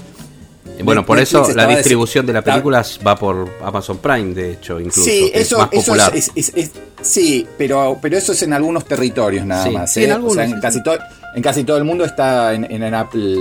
Bueno, 0.82 1.06
por 1.06 1.18
Netflix 1.18 1.50
eso 1.50 1.56
la 1.56 1.68
distribución 1.68 2.26
de 2.26 2.34
la 2.34 2.42
película 2.42 2.84
va 3.06 3.16
por 3.16 3.48
Amazon 3.64 3.98
Prime, 4.00 4.34
de 4.34 4.54
hecho, 4.54 4.80
incluso. 4.80 5.04
Sí, 5.04 5.30
eso, 5.34 5.56
es 5.56 5.62
más 5.62 5.70
eso 5.72 5.82
popular. 5.86 6.12
es, 6.16 6.32
es- 6.36 6.52
es- 6.56 6.72
sí, 7.02 7.46
pero, 7.58 7.98
pero 8.02 8.18
eso 8.18 8.32
es 8.34 8.42
en 8.44 8.54
algunos 8.54 8.86
territorios 8.86 9.46
nada 9.46 9.64
Sí, 9.66 9.70
más. 9.72 9.94
sí, 9.94 10.04
¿eh? 10.04 10.10
en 10.12 10.24
O 10.24 10.30
sea, 10.32 10.46
en, 10.46 10.52
sí. 10.56 10.58
casi 10.62 10.84
todo, 10.84 10.98
en 11.36 11.42
casi 11.44 11.64
todo 11.64 11.78
el 11.78 11.84
mundo 11.84 12.06
está 12.06 12.54
en, 12.54 12.66
en- 12.66 12.84
en 12.84 12.94
Apple 12.94 13.36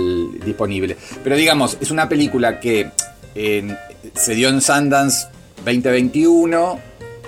disponible. 0.45 0.95
Pero 1.23 1.35
digamos, 1.35 1.77
es 1.81 1.89
una 1.91 2.07
película 2.07 2.59
que 2.59 2.91
en- 3.35 3.77
se 4.15 4.35
dio 4.35 4.49
en 4.49 4.61
Sundance 4.61 5.27
2021. 5.65 6.79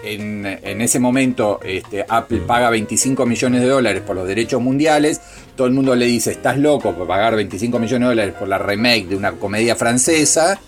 En, 0.03 0.45
en 0.45 0.81
ese 0.81 0.99
momento 0.99 1.59
este, 1.63 2.05
Apple 2.07 2.41
paga 2.45 2.69
25 2.69 3.25
millones 3.25 3.61
de 3.61 3.67
dólares 3.67 4.03
por 4.05 4.15
los 4.15 4.27
derechos 4.27 4.61
mundiales. 4.61 5.19
Todo 5.55 5.67
el 5.67 5.73
mundo 5.73 5.95
le 5.95 6.05
dice, 6.05 6.31
estás 6.31 6.57
loco 6.57 6.93
por 6.93 7.07
pagar 7.07 7.35
25 7.35 7.79
millones 7.79 8.07
de 8.09 8.15
dólares 8.15 8.35
por 8.37 8.47
la 8.47 8.57
remake 8.57 9.07
de 9.07 9.15
una 9.15 9.31
comedia 9.33 9.75
francesa. 9.75 10.59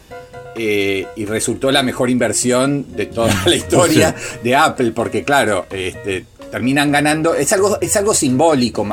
Eh, 0.59 1.05
y 1.15 1.25
resultó 1.25 1.71
la 1.71 1.83
mejor 1.83 2.09
inversión 2.09 2.95
de 2.95 3.05
toda 3.05 3.31
la 3.45 3.55
historia 3.55 4.15
de 4.43 4.55
Apple, 4.55 4.91
porque 4.91 5.23
claro, 5.23 5.67
este, 5.69 6.25
terminan 6.51 6.91
ganando, 6.91 7.33
es 7.35 7.51
algo, 7.53 7.77
es 7.81 7.95
algo 7.95 8.13
simbólico, 8.13 8.85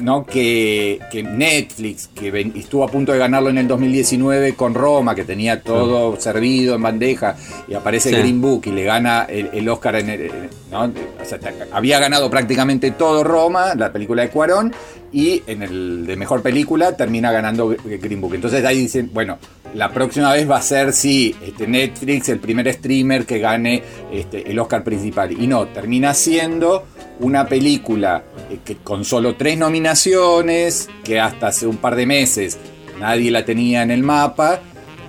¿no? 0.00 0.24
Que, 0.26 0.98
que 1.10 1.22
Netflix, 1.22 2.08
que 2.14 2.30
ven- 2.30 2.52
estuvo 2.56 2.84
a 2.84 2.88
punto 2.88 3.12
de 3.12 3.18
ganarlo 3.18 3.50
en 3.50 3.58
el 3.58 3.68
2019 3.68 4.54
con 4.54 4.74
Roma, 4.74 5.14
que 5.14 5.24
tenía 5.24 5.62
todo 5.62 6.18
servido 6.20 6.74
en 6.74 6.82
bandeja, 6.82 7.36
y 7.68 7.74
aparece 7.74 8.10
Sí. 8.10 8.16
Green 8.16 8.40
Book 8.40 8.62
y 8.66 8.70
le 8.70 8.84
gana 8.84 9.24
el, 9.28 9.50
el 9.52 9.68
Oscar 9.68 9.96
en 9.96 10.10
el- 10.10 10.30
¿no? 10.70 10.84
O 10.84 11.24
sea, 11.24 11.38
había 11.72 11.98
ganado 11.98 12.28
prácticamente 12.30 12.90
todo 12.90 13.24
Roma, 13.24 13.74
la 13.74 13.92
película 13.92 14.22
de 14.22 14.28
Cuarón, 14.30 14.72
y 15.12 15.42
en 15.46 15.62
el 15.62 16.06
de 16.06 16.16
mejor 16.16 16.42
película 16.42 16.96
termina 16.96 17.30
ganando 17.30 17.68
Green 17.68 18.20
Book. 18.20 18.34
Entonces 18.34 18.64
ahí 18.64 18.78
dicen, 18.80 19.10
bueno, 19.14 19.38
la 19.74 19.92
próxima 19.92 20.32
vez 20.32 20.48
va 20.48 20.58
a 20.58 20.62
ser, 20.62 20.92
sí, 20.92 21.34
este, 21.42 21.66
Netflix, 21.66 22.28
el 22.28 22.38
primer 22.38 22.72
streamer 22.72 23.26
que 23.26 23.40
gane 23.40 23.82
este, 24.12 24.50
el 24.50 24.58
Oscar 24.58 24.84
principal. 24.84 25.32
Y 25.32 25.46
no, 25.46 25.66
termina 25.66 26.14
siendo 26.14 26.86
una 27.20 27.46
película 27.46 28.22
eh, 28.50 28.58
que 28.64 28.76
con 28.76 29.04
solo 29.04 29.34
tres 29.34 29.58
nominaciones, 29.58 30.88
que 31.02 31.20
hasta 31.20 31.48
hace 31.48 31.66
un 31.66 31.78
par 31.78 31.96
de 31.96 32.06
meses 32.06 32.58
nadie 33.00 33.30
la 33.30 33.44
tenía 33.44 33.82
en 33.82 33.90
el 33.90 34.02
mapa. 34.02 34.60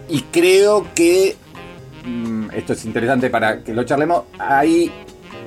Y 0.09 0.21
creo 0.31 0.87
que, 0.95 1.35
mm, 2.03 2.47
esto 2.55 2.73
es 2.73 2.85
interesante 2.85 3.29
para 3.29 3.63
que 3.63 3.73
lo 3.73 3.83
charlemos, 3.83 4.23
ahí 4.39 4.91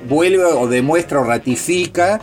vuelve 0.07 0.45
o 0.45 0.67
demuestra 0.67 1.19
o 1.19 1.23
ratifica 1.25 2.21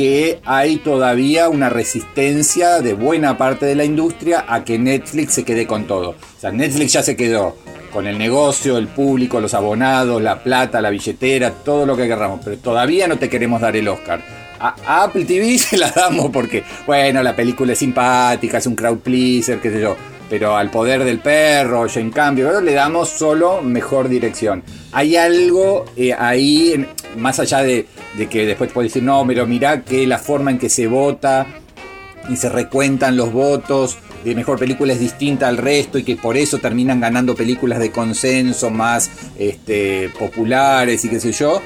que 0.00 0.40
hay 0.46 0.78
todavía 0.78 1.50
una 1.50 1.68
resistencia 1.68 2.80
de 2.80 2.94
buena 2.94 3.36
parte 3.36 3.66
de 3.66 3.74
la 3.74 3.84
industria 3.84 4.46
a 4.48 4.64
que 4.64 4.78
Netflix 4.78 5.34
se 5.34 5.44
quede 5.44 5.66
con 5.66 5.86
todo. 5.86 6.12
O 6.12 6.40
sea, 6.40 6.50
Netflix 6.50 6.94
ya 6.94 7.02
se 7.02 7.16
quedó 7.16 7.58
con 7.92 8.06
el 8.06 8.16
negocio, 8.16 8.78
el 8.78 8.88
público, 8.88 9.42
los 9.42 9.52
abonados, 9.52 10.22
la 10.22 10.42
plata, 10.42 10.80
la 10.80 10.88
billetera, 10.88 11.50
todo 11.50 11.84
lo 11.84 11.98
que 11.98 12.08
querramos, 12.08 12.40
pero 12.42 12.56
todavía 12.56 13.08
no 13.08 13.18
te 13.18 13.28
queremos 13.28 13.60
dar 13.60 13.76
el 13.76 13.88
Oscar. 13.88 14.22
A, 14.58 15.04
Apple 15.04 15.26
TV 15.26 15.58
se 15.58 15.76
la 15.76 15.90
damos 15.90 16.30
porque, 16.30 16.64
bueno, 16.86 17.22
la 17.22 17.36
película 17.36 17.74
es 17.74 17.78
simpática, 17.78 18.56
es 18.56 18.66
un 18.66 18.76
crowd 18.76 19.00
pleaser, 19.00 19.60
qué 19.60 19.70
sé 19.70 19.82
yo. 19.82 19.98
Pero 20.30 20.56
al 20.56 20.70
poder 20.70 21.04
del 21.04 21.18
perro, 21.18 21.86
ya 21.88 22.00
en 22.00 22.10
cambio, 22.10 22.58
le 22.62 22.72
damos 22.72 23.10
solo 23.10 23.60
mejor 23.60 24.08
dirección. 24.08 24.62
Hay 24.92 25.16
algo 25.16 25.84
eh, 25.94 26.14
ahí, 26.18 26.86
más 27.18 27.38
allá 27.38 27.58
de, 27.58 27.84
de 28.16 28.28
que 28.28 28.46
después 28.46 28.72
puedes 28.72 28.92
decir, 28.92 29.02
no, 29.02 29.24
pero 29.26 29.46
mirá 29.46 29.82
que 29.82 30.06
la 30.06 30.18
forma 30.18 30.50
en 30.50 30.58
que 30.58 30.68
se 30.68 30.86
vota 30.86 31.46
y 32.28 32.36
se 32.36 32.48
recuentan 32.48 33.16
los 33.16 33.32
votos 33.32 33.98
de 34.24 34.34
mejor 34.34 34.58
película 34.58 34.92
es 34.92 35.00
distinta 35.00 35.48
al 35.48 35.56
resto 35.56 35.98
y 35.98 36.02
que 36.02 36.16
por 36.16 36.36
eso 36.36 36.58
terminan 36.58 37.00
ganando 37.00 37.34
películas 37.34 37.78
de 37.78 37.90
consenso 37.90 38.70
más 38.70 39.10
este, 39.38 40.10
populares 40.18 41.04
y 41.04 41.08
qué 41.08 41.20
sé 41.20 41.32
yo. 41.32 41.62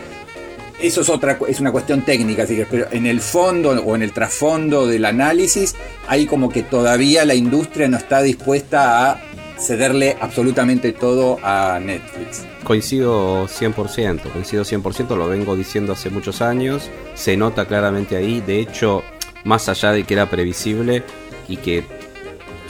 Eso 0.80 1.00
es 1.02 1.08
otra 1.08 1.38
es 1.48 1.60
una 1.60 1.72
cuestión 1.72 2.02
técnica, 2.02 2.42
así 2.42 2.56
que, 2.56 2.66
pero 2.66 2.86
en 2.90 3.06
el 3.06 3.20
fondo 3.20 3.70
o 3.70 3.94
en 3.94 4.02
el 4.02 4.12
trasfondo 4.12 4.86
del 4.86 5.04
análisis 5.04 5.74
hay 6.08 6.26
como 6.26 6.48
que 6.48 6.62
todavía 6.62 7.24
la 7.24 7.34
industria 7.34 7.88
no 7.88 7.96
está 7.96 8.22
dispuesta 8.22 9.10
a 9.10 9.22
cederle 9.58 10.16
absolutamente 10.20 10.92
todo 10.92 11.38
a 11.42 11.80
Netflix. 11.80 12.44
Coincido 12.64 13.46
100%, 13.46 14.32
coincido 14.32 14.64
100%, 14.64 15.16
lo 15.16 15.28
vengo 15.28 15.54
diciendo 15.54 15.92
hace 15.92 16.08
muchos 16.08 16.40
años, 16.40 16.90
se 17.14 17.36
nota 17.36 17.66
claramente 17.66 18.16
ahí, 18.16 18.40
de 18.40 18.58
hecho, 18.58 19.02
más 19.44 19.68
allá 19.68 19.92
de 19.92 20.04
que 20.04 20.14
era 20.14 20.30
previsible 20.30 21.02
y 21.46 21.58
que 21.58 21.84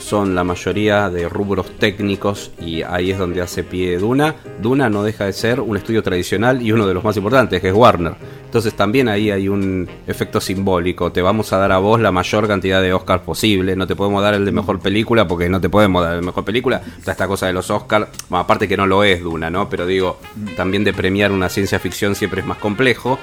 son 0.05 0.35
la 0.35 0.43
mayoría 0.43 1.09
de 1.09 1.27
rubros 1.27 1.65
técnicos 1.79 2.51
y 2.61 2.83
ahí 2.83 3.09
es 3.09 3.17
donde 3.17 3.41
hace 3.41 3.63
pie 3.63 3.97
Duna, 3.97 4.35
Duna 4.61 4.87
no 4.87 5.01
deja 5.03 5.25
de 5.25 5.33
ser 5.33 5.59
un 5.59 5.77
estudio 5.77 6.03
tradicional 6.03 6.61
y 6.61 6.71
uno 6.71 6.85
de 6.85 6.93
los 6.93 7.03
más 7.03 7.17
importantes, 7.17 7.59
que 7.59 7.69
es 7.69 7.73
Warner. 7.73 8.13
Entonces 8.45 8.75
también 8.75 9.09
ahí 9.09 9.31
hay 9.31 9.49
un 9.49 9.89
efecto 10.05 10.39
simbólico, 10.39 11.11
te 11.11 11.23
vamos 11.23 11.51
a 11.53 11.57
dar 11.57 11.71
a 11.71 11.79
vos 11.79 11.99
la 11.99 12.11
mayor 12.11 12.47
cantidad 12.47 12.83
de 12.83 12.93
Oscars 12.93 13.23
posible, 13.23 13.75
no 13.75 13.87
te 13.87 13.95
podemos 13.95 14.21
dar 14.21 14.35
el 14.35 14.45
de 14.45 14.51
mejor 14.51 14.79
película 14.79 15.27
porque 15.27 15.49
no 15.49 15.59
te 15.59 15.69
podemos 15.69 16.03
dar 16.03 16.13
el 16.13 16.19
de 16.21 16.25
mejor 16.27 16.45
película, 16.45 16.83
esta 17.05 17.27
cosa 17.27 17.47
de 17.47 17.53
los 17.53 17.71
Oscars, 17.71 18.07
bueno, 18.29 18.43
aparte 18.43 18.67
que 18.67 18.77
no 18.77 18.85
lo 18.85 19.03
es 19.03 19.23
Duna, 19.23 19.49
¿no? 19.49 19.67
Pero 19.69 19.87
digo, 19.87 20.19
también 20.55 20.83
de 20.83 20.93
premiar 20.93 21.31
una 21.31 21.49
ciencia 21.49 21.79
ficción 21.79 22.13
siempre 22.13 22.41
es 22.41 22.47
más 22.47 22.59
complejo. 22.59 23.17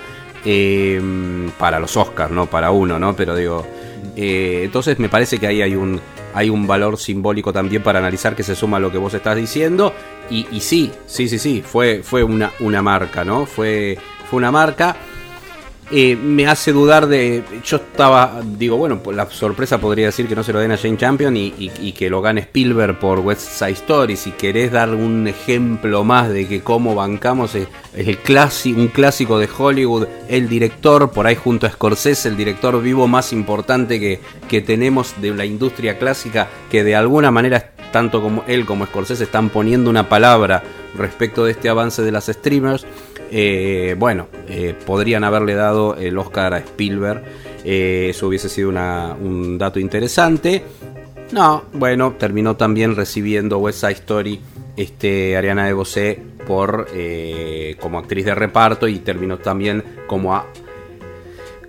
eh, 0.44 1.00
para 1.56 1.78
los 1.78 1.96
Oscars, 1.96 2.32
no 2.32 2.46
para 2.46 2.72
uno, 2.72 2.98
¿no? 2.98 3.14
Pero 3.14 3.36
digo, 3.36 3.64
eh, 4.16 4.62
entonces 4.64 4.98
me 4.98 5.08
parece 5.08 5.38
que 5.38 5.46
ahí 5.46 5.62
hay 5.62 5.76
un, 5.76 6.00
hay 6.34 6.50
un 6.50 6.66
valor 6.66 6.98
simbólico 6.98 7.52
también 7.52 7.82
para 7.82 7.98
analizar 7.98 8.34
que 8.34 8.42
se 8.42 8.54
suma 8.54 8.78
a 8.78 8.80
lo 8.80 8.90
que 8.90 8.98
vos 8.98 9.14
estás 9.14 9.36
diciendo. 9.36 9.94
Y, 10.30 10.46
y 10.50 10.60
sí, 10.60 10.90
sí, 11.06 11.28
sí, 11.28 11.38
sí, 11.38 11.62
fue, 11.62 12.02
fue 12.02 12.22
una, 12.22 12.52
una 12.60 12.82
marca, 12.82 13.24
¿no? 13.24 13.46
Fue, 13.46 13.98
fue 14.30 14.38
una 14.38 14.50
marca. 14.50 14.96
Eh, 15.90 16.16
me 16.16 16.46
hace 16.46 16.72
dudar 16.72 17.06
de. 17.06 17.42
Yo 17.64 17.76
estaba. 17.76 18.40
Digo, 18.42 18.76
bueno, 18.76 19.02
pues 19.02 19.16
la 19.16 19.28
sorpresa 19.30 19.78
podría 19.78 20.06
decir 20.06 20.26
que 20.26 20.34
no 20.34 20.42
se 20.42 20.52
lo 20.52 20.60
den 20.60 20.72
a 20.72 20.78
Jane 20.78 20.96
Champion 20.96 21.36
y, 21.36 21.92
que 21.92 22.08
lo 22.08 22.22
gane 22.22 22.42
Spielberg 22.42 22.98
por 22.98 23.18
West 23.18 23.42
Side 23.58 23.72
Story. 23.72 24.16
Si 24.16 24.30
querés 24.32 24.72
dar 24.72 24.90
un 24.90 25.28
ejemplo 25.28 26.04
más 26.04 26.30
de 26.30 26.48
que 26.48 26.62
cómo 26.62 26.94
bancamos 26.94 27.54
el 27.54 28.18
clásico, 28.18 28.80
un 28.80 28.88
clásico 28.88 29.38
de 29.38 29.48
Hollywood, 29.54 30.06
el 30.28 30.48
director, 30.48 31.10
por 31.10 31.26
ahí 31.26 31.36
junto 31.36 31.66
a 31.66 31.70
Scorsese, 31.70 32.28
el 32.28 32.36
director 32.36 32.80
vivo 32.80 33.06
más 33.06 33.32
importante 33.32 34.00
que, 34.00 34.20
que 34.48 34.62
tenemos 34.62 35.20
de 35.20 35.34
la 35.34 35.44
industria 35.44 35.98
clásica, 35.98 36.48
que 36.70 36.84
de 36.84 36.96
alguna 36.96 37.30
manera 37.30 37.72
tanto 37.92 38.22
como 38.22 38.42
él 38.48 38.64
como 38.66 38.86
Scorsese 38.86 39.24
están 39.24 39.50
poniendo 39.50 39.90
una 39.90 40.08
palabra 40.08 40.62
respecto 40.96 41.44
de 41.44 41.52
este 41.52 41.68
avance 41.68 42.02
de 42.02 42.10
las 42.10 42.26
streamers. 42.26 42.84
Eh, 43.34 43.96
bueno, 43.98 44.28
eh, 44.46 44.74
podrían 44.84 45.24
haberle 45.24 45.54
dado 45.54 45.96
el 45.96 46.18
Oscar 46.18 46.52
a 46.52 46.58
Spielberg. 46.58 47.24
eh, 47.64 48.08
eso 48.10 48.28
hubiese 48.28 48.50
sido 48.50 48.68
un 48.68 49.56
dato 49.56 49.80
interesante. 49.80 50.62
No, 51.32 51.64
bueno, 51.72 52.14
terminó 52.18 52.56
también 52.56 52.94
recibiendo 52.94 53.56
West 53.58 53.80
Side 53.80 53.92
Story 53.92 54.38
este, 54.76 55.34
Ariana 55.36 55.66
DeBose 55.66 56.20
por 56.46 56.88
eh, 56.94 57.76
como 57.80 57.98
actriz 57.98 58.26
de 58.26 58.34
reparto 58.34 58.86
y 58.86 58.98
terminó 58.98 59.38
también 59.38 59.82
como 60.06 60.44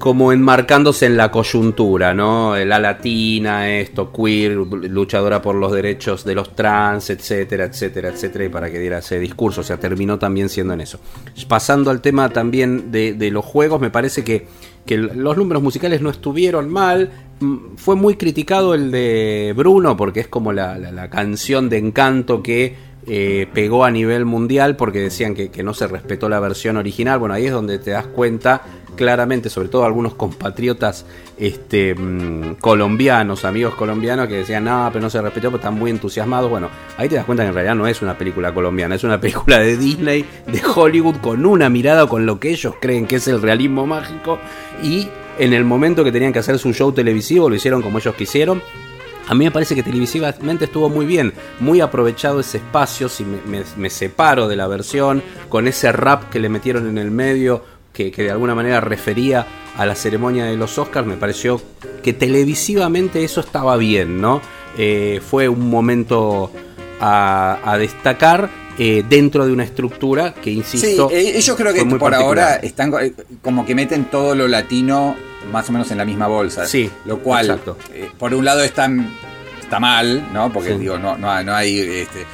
como 0.03 0.33
enmarcándose 0.33 1.05
en 1.05 1.15
la 1.15 1.31
coyuntura, 1.31 2.13
¿no? 2.13 2.57
La 2.57 2.77
latina, 2.77 3.69
esto, 3.79 4.11
queer, 4.11 4.51
luchadora 4.51 5.41
por 5.41 5.55
los 5.55 5.71
derechos 5.71 6.25
de 6.25 6.35
los 6.35 6.57
trans, 6.57 7.09
etcétera, 7.09 7.63
etcétera, 7.63 8.09
etcétera, 8.09 8.43
y 8.43 8.49
para 8.49 8.69
que 8.69 8.79
diera 8.79 8.97
ese 8.97 9.17
discurso, 9.17 9.61
o 9.61 9.63
sea, 9.63 9.77
terminó 9.77 10.19
también 10.19 10.49
siendo 10.49 10.73
en 10.73 10.81
eso. 10.81 10.99
Pasando 11.47 11.89
al 11.89 12.01
tema 12.01 12.27
también 12.27 12.91
de, 12.91 13.13
de 13.13 13.31
los 13.31 13.45
juegos, 13.45 13.79
me 13.79 13.91
parece 13.91 14.25
que, 14.25 14.45
que 14.85 14.97
los 14.97 15.37
números 15.37 15.63
musicales 15.63 16.01
no 16.01 16.09
estuvieron 16.09 16.69
mal. 16.69 17.09
Mm, 17.39 17.77
Fue 17.77 17.95
muy 17.95 18.17
criticado 18.17 18.73
el 18.73 18.91
de 18.91 19.53
Bruno, 19.55 19.95
porque 19.95 20.19
es 20.19 20.27
como 20.27 20.51
la, 20.51 20.77
la- 20.77 21.09
canción 21.09 21.69
de 21.69 21.77
encanto 21.77 22.43
que 22.43 22.75
eh, 23.07 23.47
pegó 23.53 23.83
a 23.85 23.91
nivel 23.91 24.25
mundial 24.25 24.75
porque 24.77 24.99
decían 24.99 25.33
que, 25.33 25.49
que 25.49 25.61
no 25.63 25.73
se 25.73 25.87
respetó 25.87 26.27
la 26.27 26.39
versión 26.41 26.75
original. 26.77 27.19
Bueno, 27.19 27.35
ahí 27.35 27.45
es 27.45 27.51
donde 27.53 27.77
te 27.79 27.91
das 27.91 28.07
cuenta 28.07 28.61
claramente, 28.93 29.49
sobre 29.49 29.67
todo 29.67 29.85
algunos 29.85 30.13
compatriotas 30.15 31.05
este, 31.37 31.95
mm, 31.95 32.55
colombianos, 32.55 33.45
amigos 33.45 33.75
colombianos 33.75 34.27
que 34.27 34.35
decían, 34.35 34.63
no, 34.63 34.89
pero 34.91 35.01
no 35.01 35.09
se 35.09 35.21
respetó, 35.21 35.47
pero 35.47 35.57
están 35.57 35.75
muy 35.75 35.91
entusiasmados. 35.91 36.49
Bueno, 36.49 36.69
ahí 36.97 37.09
te 37.09 37.15
das 37.15 37.25
cuenta 37.25 37.43
que 37.43 37.49
en 37.49 37.55
realidad 37.55 37.75
no 37.75 37.87
es 37.87 38.01
una 38.01 38.17
película 38.17 38.53
colombiana, 38.53 38.95
es 38.95 39.03
una 39.03 39.19
película 39.19 39.59
de 39.59 39.77
Disney, 39.77 40.25
de 40.47 40.61
Hollywood, 40.63 41.17
con 41.17 41.45
una 41.45 41.69
mirada 41.69 42.07
con 42.07 42.25
lo 42.25 42.39
que 42.39 42.51
ellos 42.51 42.75
creen 42.79 43.07
que 43.07 43.17
es 43.17 43.27
el 43.27 43.41
realismo 43.41 43.85
mágico 43.85 44.39
y 44.81 45.07
en 45.39 45.53
el 45.53 45.65
momento 45.65 46.03
que 46.03 46.11
tenían 46.11 46.33
que 46.33 46.39
hacer 46.39 46.59
su 46.59 46.73
show 46.73 46.91
televisivo 46.91 47.49
lo 47.49 47.55
hicieron 47.55 47.81
como 47.81 47.97
ellos 47.97 48.15
quisieron. 48.15 48.61
A 49.27 49.35
mí 49.35 49.45
me 49.45 49.51
parece 49.51 49.73
que 49.73 49.83
televisivamente 49.83 50.65
estuvo 50.65 50.89
muy 50.89 51.05
bien, 51.05 51.33
muy 51.61 51.79
aprovechado 51.79 52.41
ese 52.41 52.57
espacio, 52.57 53.07
si 53.07 53.25
me 53.25 53.89
separo 53.89 54.49
de 54.49 54.57
la 54.57 54.67
versión, 54.67 55.23
con 55.47 55.67
ese 55.67 55.93
rap 55.93 56.29
que 56.29 56.39
le 56.39 56.49
metieron 56.49 56.89
en 56.89 56.97
el 56.97 57.09
medio, 57.09 57.63
que, 57.93 58.11
que 58.11 58.23
de 58.23 58.31
alguna 58.31 58.55
manera 58.55 58.81
refería 58.81 59.45
a 59.77 59.85
la 59.85 59.95
ceremonia 59.95 60.45
de 60.45 60.57
los 60.57 60.77
Oscars, 60.77 61.05
me 61.07 61.15
pareció 61.17 61.61
que 62.03 62.13
televisivamente 62.13 63.23
eso 63.23 63.39
estaba 63.39 63.77
bien, 63.77 64.19
¿no? 64.19 64.41
Eh, 64.77 65.21
fue 65.29 65.47
un 65.47 65.69
momento 65.69 66.51
a, 66.99 67.59
a 67.63 67.77
destacar 67.77 68.49
eh, 68.77 69.03
dentro 69.07 69.45
de 69.45 69.53
una 69.53 69.63
estructura 69.63 70.33
que, 70.33 70.49
insisto, 70.51 71.09
Sí, 71.09 71.15
eh, 71.15 71.37
ellos 71.37 71.55
creo 71.55 71.73
que 71.73 71.81
por 71.85 71.99
particular. 71.99 72.21
ahora 72.21 72.55
están 72.55 72.91
eh, 72.99 73.13
como 73.41 73.65
que 73.65 73.75
meten 73.75 74.05
todo 74.05 74.33
lo 74.33 74.47
latino 74.47 75.15
más 75.51 75.69
o 75.69 75.73
menos 75.73 75.91
en 75.91 75.97
la 75.99 76.05
misma 76.05 76.27
bolsa. 76.27 76.65
Sí, 76.65 76.89
Lo 77.05 77.19
cual, 77.19 77.45
exacto. 77.45 77.77
eh, 77.93 78.09
por 78.17 78.33
un 78.33 78.43
lado 78.45 78.63
están, 78.63 79.13
está 79.61 79.79
mal, 79.79 80.23
¿no? 80.33 80.51
Porque 80.51 80.71
Sí. 80.73 80.79
digo, 80.79 80.97
no, 80.97 81.17
no, 81.17 81.29
hay- 81.29 81.45
no 81.45 81.53
hay... 81.53 81.79
Este, 81.79 82.25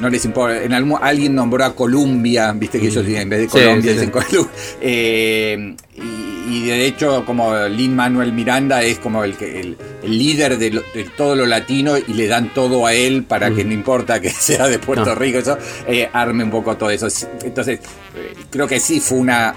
no 0.00 0.08
les 0.10 0.24
importa. 0.24 0.62
En 0.62 0.72
algún, 0.72 0.98
alguien 1.00 1.34
nombró 1.34 1.64
a 1.64 1.74
Columbia, 1.74 2.52
viste 2.52 2.80
que 2.80 2.88
ellos 2.88 3.06
en 3.06 3.28
vez 3.28 3.40
de 3.40 3.46
Mm. 3.46 3.50
Colombia 3.50 3.92
sí, 3.92 3.98
dicen 3.98 4.12
sí. 4.12 4.36
Colu- 4.36 4.48
Eh, 4.80 5.76
y, 5.96 6.56
y 6.56 6.66
de 6.66 6.86
hecho, 6.86 7.24
como 7.24 7.54
Lin 7.68 7.94
Manuel 7.96 8.32
Miranda 8.32 8.82
es 8.82 8.98
como 8.98 9.24
el, 9.24 9.34
el, 9.40 9.76
el 10.02 10.18
líder 10.18 10.58
de, 10.58 10.70
lo- 10.70 10.82
de 10.94 11.04
todo 11.16 11.34
lo 11.36 11.46
latino 11.46 11.96
y 11.96 12.12
le 12.12 12.26
dan 12.26 12.52
todo 12.52 12.86
a 12.86 12.92
él 12.94 13.24
para 13.24 13.50
que 13.54 13.64
no 13.64 13.72
importa 13.72 14.20
que 14.20 14.30
sea 14.30 14.66
de 14.68 14.78
Puerto 14.78 15.04
Mm. 15.04 15.08
No. 15.08 15.14
Rico, 15.14 15.38
eso, 15.38 15.58
eh, 15.86 16.08
arme 16.12 16.44
un 16.44 16.50
poco 16.50 16.76
todo 16.76 16.90
eso. 16.90 17.08
Entonces, 17.44 17.80
eh, 18.16 18.32
creo 18.50 18.66
que 18.66 18.80
sí 18.80 19.00
fue 19.00 19.18
una 19.18 19.54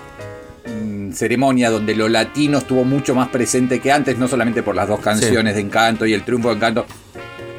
mm, 0.65 1.11
ceremonia 1.13 1.69
donde 1.69 1.95
lo 1.95 2.07
latino 2.09 2.59
estuvo 2.59 2.83
mucho 2.83 3.15
más 3.15 3.29
presente 3.29 3.79
que 3.79 3.91
antes, 3.91 4.17
no 4.17 4.27
solamente 4.27 4.61
por 4.63 4.75
las 4.75 4.87
dos 4.87 4.99
canciones 4.99 5.55
de 5.55 5.61
Encanto 5.61 6.05
y 6.05 6.13
el 6.13 6.23
triunfo 6.23 6.49
de 6.49 6.55
Encanto, 6.55 6.85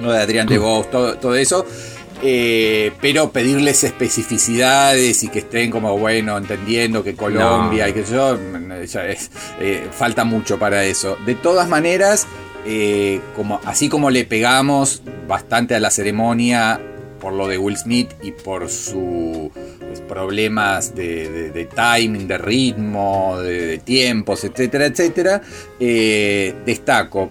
lo 0.01 0.13
de 0.13 0.19
Adrián 0.23 0.47
de 0.47 0.59
Vos, 0.59 0.91
todo, 0.91 1.17
todo 1.19 1.35
eso. 1.35 1.67
Eh, 2.23 2.93
pero 3.01 3.31
pedirles 3.31 3.85
especificidades 3.85 5.23
y 5.23 5.29
que 5.29 5.41
estén 5.41 5.71
como 5.71 5.97
bueno 5.99 6.37
entendiendo 6.37 7.03
que 7.05 7.15
Colombia 7.15 7.85
No. 7.85 7.91
y 7.91 7.93
que 7.93 8.05
yo 8.05 8.37
mm, 8.37 8.83
ya 8.85 9.07
es, 9.07 9.31
eh, 9.61 9.89
falta 9.93 10.25
mucho 10.25 10.59
para 10.59 10.85
eso 10.85 11.17
de 11.27 11.35
todas 11.35 11.69
maneras 11.69 12.27
eh, 12.67 13.21
como 13.37 13.61
así 13.65 13.89
como 13.89 14.11
le 14.11 14.25
pegamos 14.25 15.03
bastante 15.27 15.75
a 15.75 15.81
la 15.81 15.91
ceremonia 15.91 16.81
por 17.21 17.33
lo 17.33 17.49
de 17.49 17.59
Will 17.59 17.77
Smith 17.77 18.11
y 18.23 18.31
por 18.33 18.69
sus 18.69 19.51
problemas 20.07 20.95
de, 20.95 21.29
de- 21.31 21.51
de 21.51 21.65
timing, 21.65 22.29
de 22.29 22.39
ritmo, 22.39 23.39
de, 23.41 23.67
de 23.67 23.79
tiempos, 23.79 24.45
etcétera, 24.45 24.87
etcétera, 24.87 25.43
eh, 25.81 26.55
destaco 26.65 27.31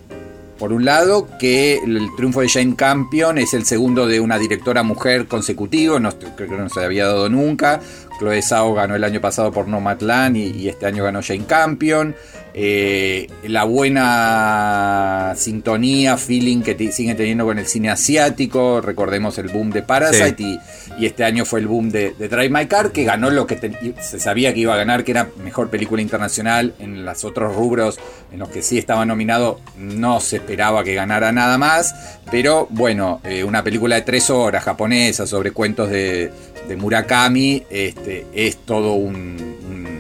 por 0.58 0.74
un 0.74 0.86
lado, 0.86 1.28
que 1.40 1.78
el 1.78 2.10
triunfo 2.16 2.42
de 2.42 2.50
Jane 2.50 2.76
Campion 2.76 3.38
es 3.38 3.54
el 3.54 3.66
segundo 3.66 4.08
de 4.08 4.20
una 4.20 4.38
directora 4.38 4.84
mujer 4.84 5.28
consecutivo, 5.28 6.00
no, 6.00 6.12
creo 6.18 6.50
que 6.50 6.58
no 6.58 6.70
se 6.70 6.84
había 6.84 7.06
dado 7.08 7.30
nunca. 7.30 7.80
Chloe 8.20 8.42
Zhao 8.42 8.74
ganó 8.74 8.96
el 8.96 9.04
año 9.04 9.22
pasado 9.22 9.52
por 9.52 9.68
Nomadland 9.68 10.38
y, 10.38 10.52
y 10.52 10.70
este 10.70 10.86
año 10.86 11.04
ganó 11.04 11.22
Jane 11.22 11.46
Campion. 11.46 12.16
Eh, 12.60 13.28
la 13.44 13.66
buena 13.66 15.34
sintonía, 15.36 16.18
feeling 16.18 16.62
que 16.64 16.74
te- 16.74 16.92
siguen 16.92 17.16
teniendo 17.16 17.46
con 17.46 17.60
el 17.60 17.68
cine 17.68 17.90
asiático. 17.92 18.82
Recordemos 18.82 19.38
el 19.38 19.50
boom 19.50 19.70
de 19.70 19.84
Parasite 19.84 20.42
y, 20.44 20.60
y 20.98 21.06
este 21.06 21.24
año 21.24 21.46
fue 21.46 21.60
el 21.60 21.68
boom 21.68 21.92
de, 21.92 22.16
de 22.18 22.28
Drive 22.28 22.50
My 22.50 22.66
Car, 22.66 22.92
que 22.92 23.04
ganó 23.04 23.30
lo 23.30 23.46
que 23.46 23.58
te- 23.58 23.94
se 24.02 24.20
sabía 24.20 24.54
que 24.56 24.62
iba 24.62 24.74
a 24.74 24.78
ganar, 24.78 25.04
que 25.04 25.12
era 25.12 25.30
mejor 25.44 25.70
película 25.70 26.02
internacional. 26.02 26.74
En 26.80 27.06
los 27.06 27.24
otros 27.26 27.56
rubros 27.56 28.00
en 28.32 28.40
los 28.40 28.50
que 28.50 28.64
sí 28.64 28.78
estaba 28.80 29.06
nominado, 29.06 29.60
no 29.78 30.20
se 30.20 30.38
esperaba 30.38 30.84
que 30.84 30.96
ganara 30.96 31.32
nada 31.32 31.60
más. 31.60 31.94
Pero 32.32 32.68
bueno, 32.72 33.22
eh, 33.24 33.44
una 33.44 33.64
película 33.64 33.96
de 33.96 34.02
tres 34.02 34.30
horas 34.32 34.64
japonesa 34.64 35.28
sobre 35.28 35.52
cuentos 35.52 35.90
de, 35.92 36.32
de 36.68 36.76
Murakami 36.76 37.64
este, 37.70 38.26
es 38.34 38.58
todo 38.58 38.94
un, 38.94 39.16
un- 39.16 39.97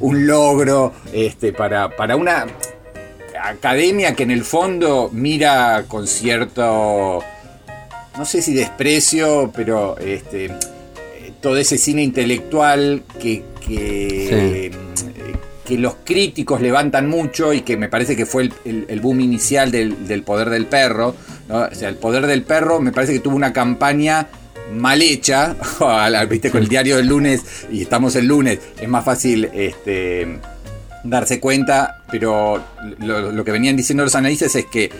un 0.00 0.26
logro 0.26 0.92
este, 1.12 1.52
para, 1.52 1.94
para 1.96 2.16
una 2.16 2.46
academia 3.42 4.14
que 4.14 4.22
en 4.24 4.30
el 4.30 4.44
fondo 4.44 5.10
mira 5.12 5.84
con 5.88 6.06
cierto, 6.06 7.22
no 8.18 8.24
sé 8.24 8.42
si 8.42 8.54
desprecio, 8.54 9.50
pero 9.54 9.96
este, 9.98 10.50
todo 11.40 11.56
ese 11.56 11.78
cine 11.78 12.02
intelectual 12.02 13.02
que, 13.20 13.42
que, 13.66 14.70
que 15.64 15.78
los 15.78 15.96
críticos 16.04 16.60
levantan 16.60 17.08
mucho 17.08 17.52
y 17.52 17.62
que 17.62 17.76
me 17.76 17.88
parece 17.88 18.16
que 18.16 18.26
fue 18.26 18.42
el, 18.44 18.52
el- 18.64 18.86
el 18.88 19.00
boom 19.00 19.20
inicial 19.20 19.70
del, 19.70 20.06
del 20.08 20.22
poder 20.22 20.50
del 20.50 20.66
perro. 20.66 21.14
¿no? 21.48 21.60
O 21.62 21.74
sea, 21.74 21.88
el 21.88 21.96
poder 21.96 22.26
del 22.26 22.42
perro 22.42 22.80
me 22.80 22.92
parece 22.92 23.12
que 23.12 23.20
tuvo 23.20 23.36
una 23.36 23.52
campaña 23.52 24.26
mal 24.72 25.02
hecha, 25.02 25.56
viste 26.28 26.50
con 26.50 26.62
el 26.62 26.68
diario 26.68 26.96
del 26.96 27.06
lunes 27.06 27.42
y 27.70 27.82
estamos 27.82 28.16
el 28.16 28.26
lunes, 28.26 28.58
es 28.80 28.88
más 28.88 29.04
fácil 29.04 29.48
este, 29.52 30.38
darse 31.04 31.40
cuenta, 31.40 32.02
pero 32.10 32.62
lo, 32.98 33.32
lo 33.32 33.44
que 33.44 33.52
venían 33.52 33.76
diciendo 33.76 34.04
los 34.04 34.14
analistas 34.14 34.54
es 34.54 34.66
que 34.66 34.90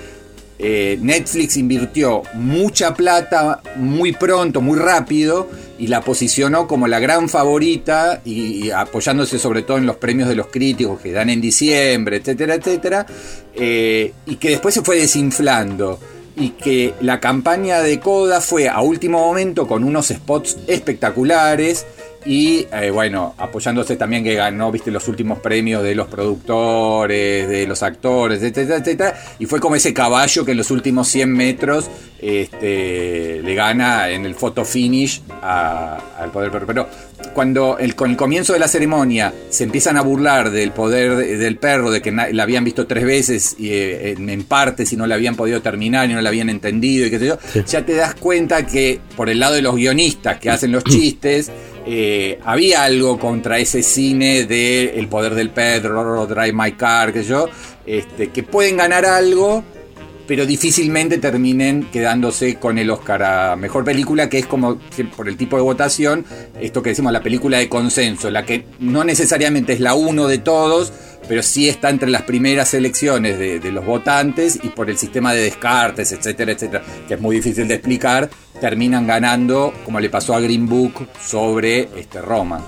eh, 0.63 0.99
Netflix 1.01 1.57
invirtió 1.57 2.23
mucha 2.35 2.93
plata 2.93 3.63
muy 3.77 4.13
pronto, 4.13 4.61
muy 4.61 4.79
rápido, 4.79 5.49
y 5.79 5.87
la 5.87 6.03
posicionó 6.03 6.69
como 6.69 6.87
la 6.87 6.99
gran 6.99 7.31
favorita, 7.31 8.21
y, 8.27 8.67
y 8.67 8.71
apoyándose 8.71 9.39
sobre 9.39 9.63
todo 9.63 9.79
en 9.79 9.87
los 9.87 9.97
premios 9.97 10.29
de 10.29 10.35
los 10.35 10.49
críticos 10.49 11.01
que 11.01 11.13
dan 11.13 11.31
en 11.31 11.41
diciembre, 11.41 12.19
etcétera, 12.19 12.57
etcétera, 12.57 13.07
eh, 13.55 14.13
y 14.27 14.37
que 14.37 14.51
después 14.51 14.75
se 14.75 14.83
fue 14.83 14.97
desinflando. 14.97 15.99
Y 16.37 16.51
que 16.51 16.95
la 17.01 17.21
campaña 17.21 17.81
de 17.81 18.01
Coda 18.01 18.41
fue 18.41 18.69
a 18.69 18.81
último 18.81 19.19
momento 19.19 19.67
con 19.67 19.85
unos 19.85 20.09
spots 20.09 20.59
espectaculares. 20.67 21.87
Y 22.25 22.67
eh, 22.71 22.91
bueno, 22.91 23.35
apoyándose 23.39 23.97
también 23.97 24.23
que 24.23 24.35
ganó, 24.35 24.71
viste, 24.71 24.91
los 24.91 25.09
últimos 25.09 25.39
premios 25.39 25.83
de 25.83 25.95
los 25.95 26.07
productores, 26.09 27.49
de 27.49 27.67
los 27.67 27.83
actores, 27.83 28.43
etcétera, 28.43 28.77
etcétera. 28.77 29.15
Y 29.39 29.47
fue 29.47 29.59
como 29.59 29.75
ese 29.75 29.95
caballo 29.95 30.45
que 30.45 30.51
en 30.51 30.59
los 30.59 30.71
últimos 30.71 31.09
100 31.09 31.33
metros 31.33 31.91
este, 32.21 33.41
le 33.43 33.55
gana 33.55 34.11
en 34.11 34.27
el 34.27 34.35
photo 34.35 34.67
finish 34.67 35.23
al 35.41 36.31
poder. 36.31 36.51
Pero 36.67 36.87
cuando 37.35 37.79
el, 37.79 37.95
con 37.95 38.11
el 38.11 38.17
comienzo 38.17 38.53
de 38.53 38.59
la 38.59 38.69
ceremonia 38.69 39.33
se 39.51 39.65
empiezan 39.65 39.97
a 39.97 40.03
burlar 40.03 40.51
del 40.51 40.73
poder 40.73 41.17
de- 41.17 41.37
del 41.37 41.57
perro, 41.57 41.91
de 41.91 42.03
que 42.03 42.11
na- 42.13 42.29
la 42.33 42.43
habían 42.43 42.65
visto 42.65 42.87
tres 42.87 43.05
veces 43.05 43.57
y, 43.59 43.71
eh, 43.71 44.11
en, 44.13 44.29
en 44.31 44.45
partes 44.45 44.93
y 44.93 44.97
no 44.97 45.07
la 45.07 45.15
habían 45.15 45.37
podido 45.37 45.63
terminar 45.63 46.09
y 46.11 46.15
no 46.15 46.21
la 46.21 46.29
habían 46.29 46.49
entendido 46.51 47.07
y 47.07 47.11
qué 47.11 47.19
sé 47.19 47.27
yo, 47.27 47.39
ya 47.67 47.85
te 47.87 47.95
das 47.95 48.15
cuenta 48.15 48.67
que 48.67 49.01
por 49.17 49.29
el 49.31 49.39
lado 49.41 49.55
de 49.55 49.63
los 49.63 49.77
guionistas 49.77 50.39
que 50.39 50.51
hacen 50.51 50.73
los 50.73 50.85
chistes, 50.85 51.51
eh, 51.87 52.39
había 52.45 52.85
algo 52.85 53.19
contra 53.19 53.59
ese 53.59 53.83
cine 53.83 54.45
de 54.45 54.99
El 54.99 55.09
poder 55.09 55.35
del 55.35 55.51
perro, 55.51 56.27
Drive 56.27 56.53
My 56.53 56.73
Car, 56.73 57.13
que 57.13 57.25
yo, 57.25 57.49
este, 57.87 58.29
que 58.29 58.43
pueden 58.43 58.77
ganar 58.77 59.07
algo, 59.07 59.65
pero 60.31 60.47
difícilmente 60.47 61.19
terminen 61.19 61.89
quedándose 61.91 62.55
con 62.55 62.79
el 62.79 62.89
Oscar 62.89 63.21
a 63.25 63.57
Mejor 63.57 63.83
Película, 63.83 64.29
que 64.29 64.39
es 64.39 64.47
como 64.47 64.79
por 65.17 65.29
el 65.29 65.37
tipo 65.37 65.57
de 65.57 65.63
votación, 65.63 66.25
esto 66.61 66.85
que 66.85 66.91
decimos 66.91 67.13
la 67.13 67.21
película 67.21 67.59
de 67.59 67.69
consenso, 67.69 68.31
la 68.31 68.47
que 68.47 68.65
no 68.79 69.03
necesariamente 69.03 69.73
es 69.73 69.81
la 69.81 69.95
uno 69.95 70.29
de 70.29 70.39
todos, 70.39 70.93
pero 71.27 71.43
sí 71.43 71.69
está 71.69 71.91
entre 71.91 72.11
las 72.11 72.23
primeras 72.23 72.73
elecciones 72.75 73.41
de, 73.41 73.73
los 73.73 73.85
votantes 73.85 74.61
y 74.63 74.69
por 74.69 74.89
el 74.89 74.99
sistema 74.99 75.33
de 75.33 75.43
descartes, 75.43 76.13
etcétera, 76.13 76.53
etcétera, 76.53 76.85
que 77.09 77.15
es 77.15 77.21
muy 77.21 77.35
difícil 77.35 77.67
de 77.67 77.75
explicar, 77.75 78.31
terminan 78.61 79.09
ganando, 79.09 79.75
como 79.85 79.99
le 79.99 80.11
pasó 80.11 80.37
a 80.37 80.41
Green 80.41 80.69
Book 80.69 81.09
sobre 81.21 81.89
este 81.99 82.23
Roma. 82.23 82.65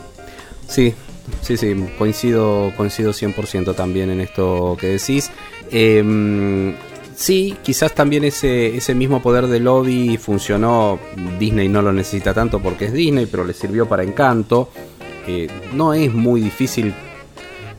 Sí, 0.66 0.94
sí, 1.42 1.56
sí, 1.56 1.76
coincido, 1.96 2.72
coincido 2.76 3.12
100% 3.12 3.76
también 3.76 4.10
en 4.10 4.20
esto 4.20 4.76
que 4.80 4.88
decís. 4.88 5.30
Eh, 5.70 6.74
sí, 7.14 7.56
quizás 7.62 7.94
también 7.94 8.24
ese, 8.24 8.76
ese 8.76 8.94
mismo 8.94 9.22
poder 9.22 9.46
de 9.46 9.60
lobby 9.60 10.16
funcionó. 10.16 10.98
Disney 11.38 11.68
no 11.68 11.82
lo 11.82 11.92
necesita 11.92 12.34
tanto 12.34 12.60
porque 12.60 12.86
es 12.86 12.92
Disney, 12.92 13.26
pero 13.26 13.44
le 13.44 13.54
sirvió 13.54 13.88
para 13.88 14.02
encanto. 14.02 14.70
Eh, 15.26 15.48
no 15.72 15.94
es 15.94 16.12
muy 16.12 16.40
difícil 16.40 16.92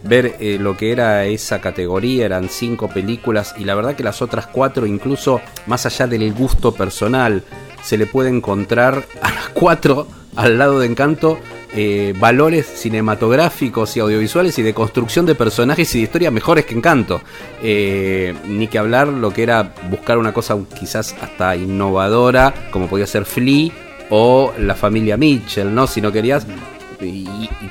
ver 0.03 0.35
eh, 0.39 0.57
lo 0.59 0.75
que 0.75 0.91
era 0.91 1.25
esa 1.25 1.61
categoría, 1.61 2.25
eran 2.25 2.49
cinco 2.49 2.89
películas 2.89 3.55
y 3.57 3.63
la 3.63 3.75
verdad 3.75 3.95
que 3.95 4.03
las 4.03 4.21
otras 4.21 4.47
cuatro, 4.47 4.85
incluso 4.85 5.41
más 5.65 5.85
allá 5.85 6.07
del 6.07 6.33
gusto 6.33 6.73
personal, 6.73 7.43
se 7.83 7.97
le 7.97 8.05
puede 8.05 8.29
encontrar 8.29 9.05
a 9.21 9.31
las 9.31 9.49
cuatro 9.49 10.07
al 10.35 10.57
lado 10.57 10.79
de 10.79 10.87
Encanto 10.87 11.37
eh, 11.75 12.13
valores 12.17 12.65
cinematográficos 12.65 13.97
y 13.97 13.99
audiovisuales 13.99 14.57
y 14.59 14.61
de 14.61 14.73
construcción 14.73 15.25
de 15.25 15.35
personajes 15.35 15.93
y 15.95 15.99
de 15.99 16.03
historia 16.03 16.31
mejores 16.31 16.65
que 16.65 16.75
Encanto. 16.75 17.21
Eh, 17.61 18.33
ni 18.47 18.67
que 18.67 18.77
hablar 18.77 19.07
lo 19.07 19.31
que 19.31 19.43
era 19.43 19.73
buscar 19.89 20.17
una 20.17 20.33
cosa 20.33 20.57
quizás 20.77 21.15
hasta 21.21 21.55
innovadora, 21.55 22.53
como 22.71 22.87
podía 22.87 23.07
ser 23.07 23.25
Flea 23.25 23.71
o 24.09 24.53
la 24.57 24.75
familia 24.75 25.17
Mitchell, 25.17 25.73
¿no? 25.73 25.87
Si 25.87 26.01
no 26.01 26.11
querías 26.11 26.45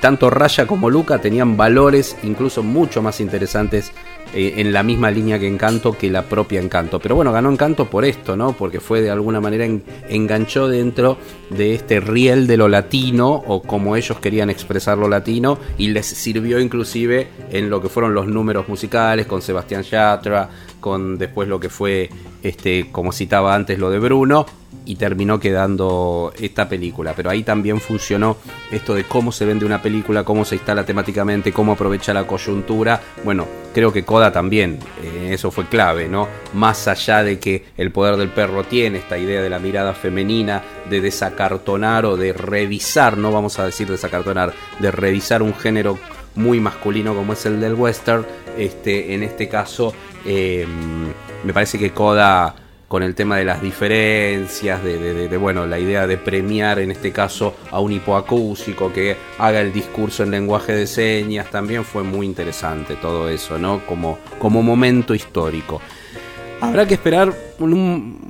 tanto 0.02 0.28
Raya 0.30 0.66
como 0.66 0.90
Luca 0.90 1.18
tenían 1.20 1.56
valores 1.56 2.16
incluso 2.24 2.64
mucho 2.64 3.00
más 3.02 3.20
interesantes 3.20 3.92
eh, 4.34 4.54
en 4.56 4.72
la 4.72 4.82
misma 4.82 5.12
línea 5.12 5.38
que 5.38 5.46
Encanto 5.46 5.96
que 5.96 6.10
la 6.10 6.24
propia 6.24 6.60
Encanto. 6.60 6.98
Pero 6.98 7.14
bueno, 7.14 7.30
ganó 7.30 7.50
Encanto 7.50 7.88
por 7.88 8.04
esto, 8.04 8.36
¿no? 8.36 8.52
Porque 8.52 8.80
fue 8.80 9.00
de 9.00 9.10
alguna 9.10 9.40
manera 9.40 9.64
en- 9.64 9.84
enganchó 10.08 10.66
dentro 10.66 11.18
de 11.50 11.74
este 11.74 12.00
riel 12.00 12.48
de 12.48 12.56
lo 12.56 12.66
latino 12.66 13.28
o 13.46 13.62
como 13.62 13.94
ellos 13.94 14.18
querían 14.18 14.50
expresar 14.50 14.98
lo 14.98 15.08
latino 15.08 15.58
y 15.78 15.88
les 15.90 16.06
sirvió 16.06 16.58
inclusive 16.58 17.28
en 17.52 17.70
lo 17.70 17.80
que 17.80 17.88
fueron 17.88 18.12
los 18.12 18.26
números 18.26 18.68
musicales 18.68 19.26
con 19.26 19.40
Sebastián 19.40 19.82
Yatra, 19.84 20.48
con 20.80 21.16
después 21.16 21.46
lo 21.48 21.60
que 21.60 21.68
fue 21.68 22.10
este 22.42 22.88
como 22.90 23.12
citaba 23.12 23.54
antes 23.54 23.78
lo 23.78 23.88
de 23.88 24.00
Bruno 24.00 24.46
y 24.84 24.96
terminó 24.96 25.38
quedando 25.38 26.32
esta 26.40 26.68
película. 26.68 27.12
Pero 27.14 27.30
ahí 27.30 27.44
también 27.44 27.78
funcionó 27.80 28.36
esto 28.72 28.94
de 28.94 29.04
cómo 29.04 29.30
se 29.30 29.44
vende 29.44 29.64
una 29.64 29.80
película, 29.80 29.91
cómo 30.24 30.44
se 30.44 30.57
instala 30.57 30.85
temáticamente, 30.85 31.52
cómo 31.52 31.72
aprovecha 31.72 32.14
la 32.14 32.26
coyuntura. 32.26 33.00
Bueno, 33.24 33.46
creo 33.74 33.92
que 33.92 34.05
Coda 34.05 34.33
también, 34.33 34.78
eh, 35.02 35.31
eso 35.33 35.50
fue 35.50 35.66
clave, 35.66 36.09
¿no? 36.09 36.28
Más 36.55 36.88
allá 36.88 37.22
de 37.22 37.38
que 37.38 37.66
el 37.76 37.90
poder 37.90 38.16
del 38.16 38.31
perro 38.31 38.64
tiene 38.64 38.98
esta 38.98 39.18
idea 39.18 39.42
de 39.42 39.50
la 39.50 39.59
mirada 39.59 39.94
femenina, 39.94 40.62
de 40.88 41.00
desacartonar 41.00 42.07
o 42.07 42.16
de 42.16 42.33
revisar, 42.33 43.18
no 43.18 43.31
vamos 43.31 43.59
a 43.59 43.66
decir 43.66 43.88
desacartonar, 43.88 44.52
de 44.78 44.90
revisar 44.90 45.42
un 45.42 45.55
género 45.55 45.98
muy 46.35 46.61
masculino 46.61 47.14
como 47.14 47.35
es 47.35 47.44
el 47.46 47.61
del 47.61 47.74
western. 47.74 48.24
Este, 48.57 49.14
en 49.14 49.22
este 49.22 49.48
caso, 49.48 49.94
eh, 50.24 50.66
me 51.44 51.52
parece 51.52 51.78
que 51.78 51.90
Coda 51.90 52.55
con 52.92 53.02
el 53.02 53.14
tema 53.14 53.38
de 53.38 53.46
las 53.46 53.62
diferencias, 53.62 54.85
de, 54.85 54.98
de- 54.98 55.14
de- 55.14 55.28
de, 55.31 55.37
bueno, 55.38 55.64
la 55.66 55.78
idea 55.78 56.07
de 56.07 56.18
premiar 56.18 56.78
en 56.78 56.90
este 56.90 57.11
caso 57.11 57.55
a 57.70 57.81
un 57.81 57.90
hipoacúsico 57.90 58.92
que 58.92 59.16
haga 59.38 59.62
el 59.62 59.72
discurso 59.72 60.24
en 60.24 60.31
lenguaje 60.31 60.74
de 60.74 60.87
señas, 60.87 61.50
también 61.50 61.87
fue 61.87 62.02
muy 62.02 62.26
interesante 62.26 62.96
todo 62.96 63.31
eso, 63.31 63.57
¿no? 63.57 63.81
Como, 63.87 64.18
como 64.38 64.62
momento 64.62 65.14
histórico. 65.14 65.81
Habrá 66.62 66.87
que 66.87 66.94
esperar 66.94 67.35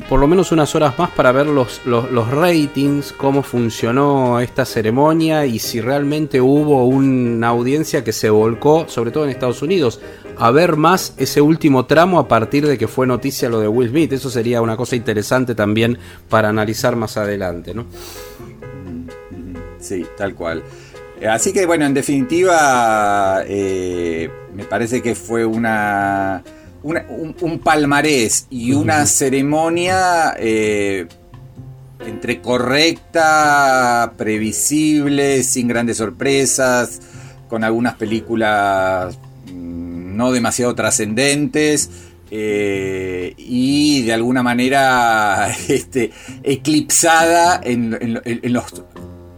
por 0.08 0.18
lo 0.18 0.26
menos 0.26 0.52
unas 0.52 0.74
horas 0.74 0.98
más 0.98 1.10
para 1.10 1.32
ver 1.32 1.46
los, 1.46 1.82
ratings, 2.30 3.12
cómo 3.12 3.42
funcionó 3.42 4.40
esta 4.40 4.64
ceremonia 4.64 5.44
y 5.44 5.58
si 5.58 5.82
realmente 5.82 6.40
hubo 6.40 6.86
una 6.86 7.48
audiencia 7.48 8.02
que 8.02 8.12
se 8.12 8.30
volcó, 8.30 8.88
sobre 8.88 9.10
todo 9.10 9.24
en 9.24 9.30
Estados 9.30 9.60
Unidos, 9.60 10.00
a 10.38 10.50
ver 10.50 10.76
más 10.76 11.12
ese 11.18 11.42
último 11.42 11.84
tramo 11.84 12.18
a 12.18 12.26
partir 12.26 12.66
de 12.66 12.78
que 12.78 12.88
fue 12.88 13.06
noticia 13.06 13.50
lo 13.50 13.60
de 13.60 13.68
Will 13.68 13.90
Smith. 13.90 14.14
Eso 14.14 14.30
sería 14.30 14.62
una 14.62 14.78
cosa 14.78 14.96
interesante 14.96 15.54
también 15.54 15.98
para 16.30 16.48
analizar 16.48 16.96
más 16.96 17.18
adelante, 17.18 17.74
¿no? 17.74 17.84
Sí, 19.78 20.06
tal 20.16 20.34
cual. 20.34 20.62
Así 21.28 21.52
que 21.52 21.66
bueno, 21.66 21.84
en 21.84 21.92
definitiva, 21.92 23.42
eh, 23.46 24.30
me 24.54 24.64
parece 24.64 25.02
que 25.02 25.14
fue 25.14 25.44
una, 25.44 26.42
una- 26.82 27.04
un, 27.08 27.34
un 27.40 27.58
palmarés 27.60 28.46
y 28.50 28.72
una 28.72 29.06
ceremonia 29.06 30.34
eh, 30.38 31.06
entre 32.06 32.40
correcta, 32.40 34.12
previsible, 34.16 35.42
sin 35.42 35.68
grandes 35.68 35.98
sorpresas, 35.98 37.00
con 37.48 37.64
algunas 37.64 37.94
películas 37.94 39.16
mm, 39.52 40.16
no 40.16 40.32
demasiado 40.32 40.74
trascendentes. 40.74 41.90
eh, 42.34 43.34
y 43.36 44.02
de 44.04 44.12
alguna 44.14 44.42
manera 44.42 45.50
este, 45.68 46.10
eclipsada 46.42 47.60
en, 47.62 47.96
en- 48.00 48.20
en 48.24 48.52
los 48.52 48.64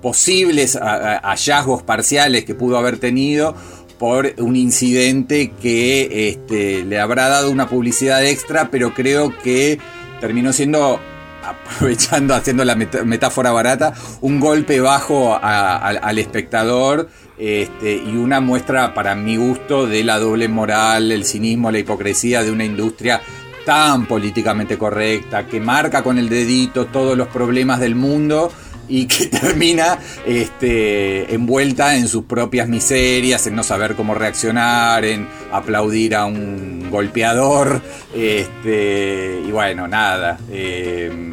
posibles 0.01 0.79
hallazgos 0.81 1.83
parciales 1.83 2.45
que 2.45 2.55
pudo 2.55 2.77
haber 2.79 2.99
tenido 2.99 3.57
por 3.99 4.33
un 4.39 4.57
incidente 4.57 5.53
que 5.63 6.29
este, 6.31 6.85
le 6.85 6.99
habrá 6.99 7.29
dado 7.29 7.51
una 7.51 7.69
publicidad 7.69 8.25
extra, 8.25 8.71
pero 8.71 8.93
creo 8.95 9.33
que 9.43 9.79
terminó 10.21 10.53
siendo, 10.53 11.01
aprovechando, 11.45 12.35
haciendo 12.35 12.65
la 12.65 12.75
metáfora 12.75 13.53
barata, 13.53 13.95
un 14.21 14.41
golpe 14.41 14.81
bajo 14.81 15.35
a- 15.35 15.77
al 15.77 16.19
espectador 16.19 17.09
este, 17.39 17.97
y 17.97 18.17
una 18.17 18.41
muestra 18.41 18.95
para 18.95 19.15
mi 19.15 19.37
gusto 19.37 19.87
de 19.87 20.05
la 20.05 20.19
doble 20.19 20.49
moral, 20.49 21.11
el 21.13 21.25
cinismo, 21.25 21.71
la 21.71 21.79
hipocresía 21.81 22.43
de 22.43 22.51
una 22.51 22.65
industria 22.65 23.21
tan 23.67 24.07
políticamente 24.07 24.77
correcta, 24.77 25.47
que 25.47 25.59
marca 25.61 26.03
con 26.03 26.19
el 26.19 26.29
dedito 26.29 26.87
todos 26.87 27.17
los 27.17 27.29
problemas 27.29 27.81
del 27.81 27.95
mundo 27.95 28.53
y 28.89 29.07
que 29.07 29.27
termina 29.41 29.99
este, 30.27 31.33
envuelta 31.35 31.97
en 31.97 32.09
sus 32.09 32.25
propias 32.25 32.69
miserias, 32.69 33.47
en 33.47 33.57
no 33.57 33.63
saber 33.63 33.95
cómo 33.95 34.15
reaccionar, 34.15 35.05
en 35.05 35.27
aplaudir 35.53 36.15
a 36.15 36.27
un 36.27 36.89
golpeador, 36.91 37.81
este, 38.15 39.41
y 39.47 39.51
bueno, 39.51 39.87
nada. 39.89 40.39
eh, 40.51 41.31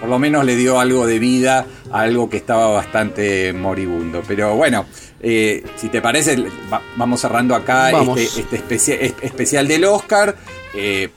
por 0.00 0.08
lo 0.08 0.18
menos 0.18 0.46
le 0.46 0.56
dio 0.56 0.80
algo 0.80 1.06
de 1.06 1.18
vida 1.18 1.66
a 1.92 2.00
algo 2.00 2.30
que 2.30 2.38
estaba 2.38 2.68
bastante 2.68 3.52
moribundo. 3.52 4.22
Pero 4.26 4.54
bueno, 4.56 4.86
eh, 5.20 5.62
si 5.76 5.88
te 5.90 6.00
parece, 6.00 6.36
va- 6.72 6.80
vamos 6.96 7.20
cerrando 7.20 7.54
acá 7.54 7.90
Vamos. 7.92 8.18
este, 8.18 8.40
este 8.40 8.56
especia- 8.56 8.94
es- 8.98 9.12
especial 9.20 9.68
del 9.68 9.84
Oscar. 9.84 10.34
Eh, 10.74 11.10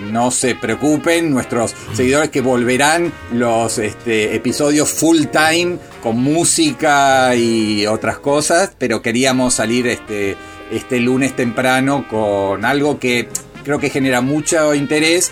no 0.00 0.30
se 0.30 0.54
preocupen, 0.54 1.30
nuestros 1.30 1.74
seguidores 1.92 2.30
que 2.30 2.40
volverán 2.40 3.12
los 3.32 3.78
este, 3.78 4.34
episodios 4.34 4.90
full 4.90 5.26
time 5.26 5.78
con 6.02 6.18
música 6.18 7.34
y 7.36 7.86
otras 7.86 8.18
cosas, 8.18 8.72
pero 8.78 9.02
queríamos 9.02 9.54
salir 9.54 9.86
este, 9.86 10.36
este 10.70 11.00
lunes 11.00 11.36
temprano 11.36 12.06
con 12.08 12.64
algo 12.64 12.98
que 12.98 13.28
creo 13.64 13.78
que 13.78 13.90
genera 13.90 14.20
mucho 14.20 14.74
interés, 14.74 15.30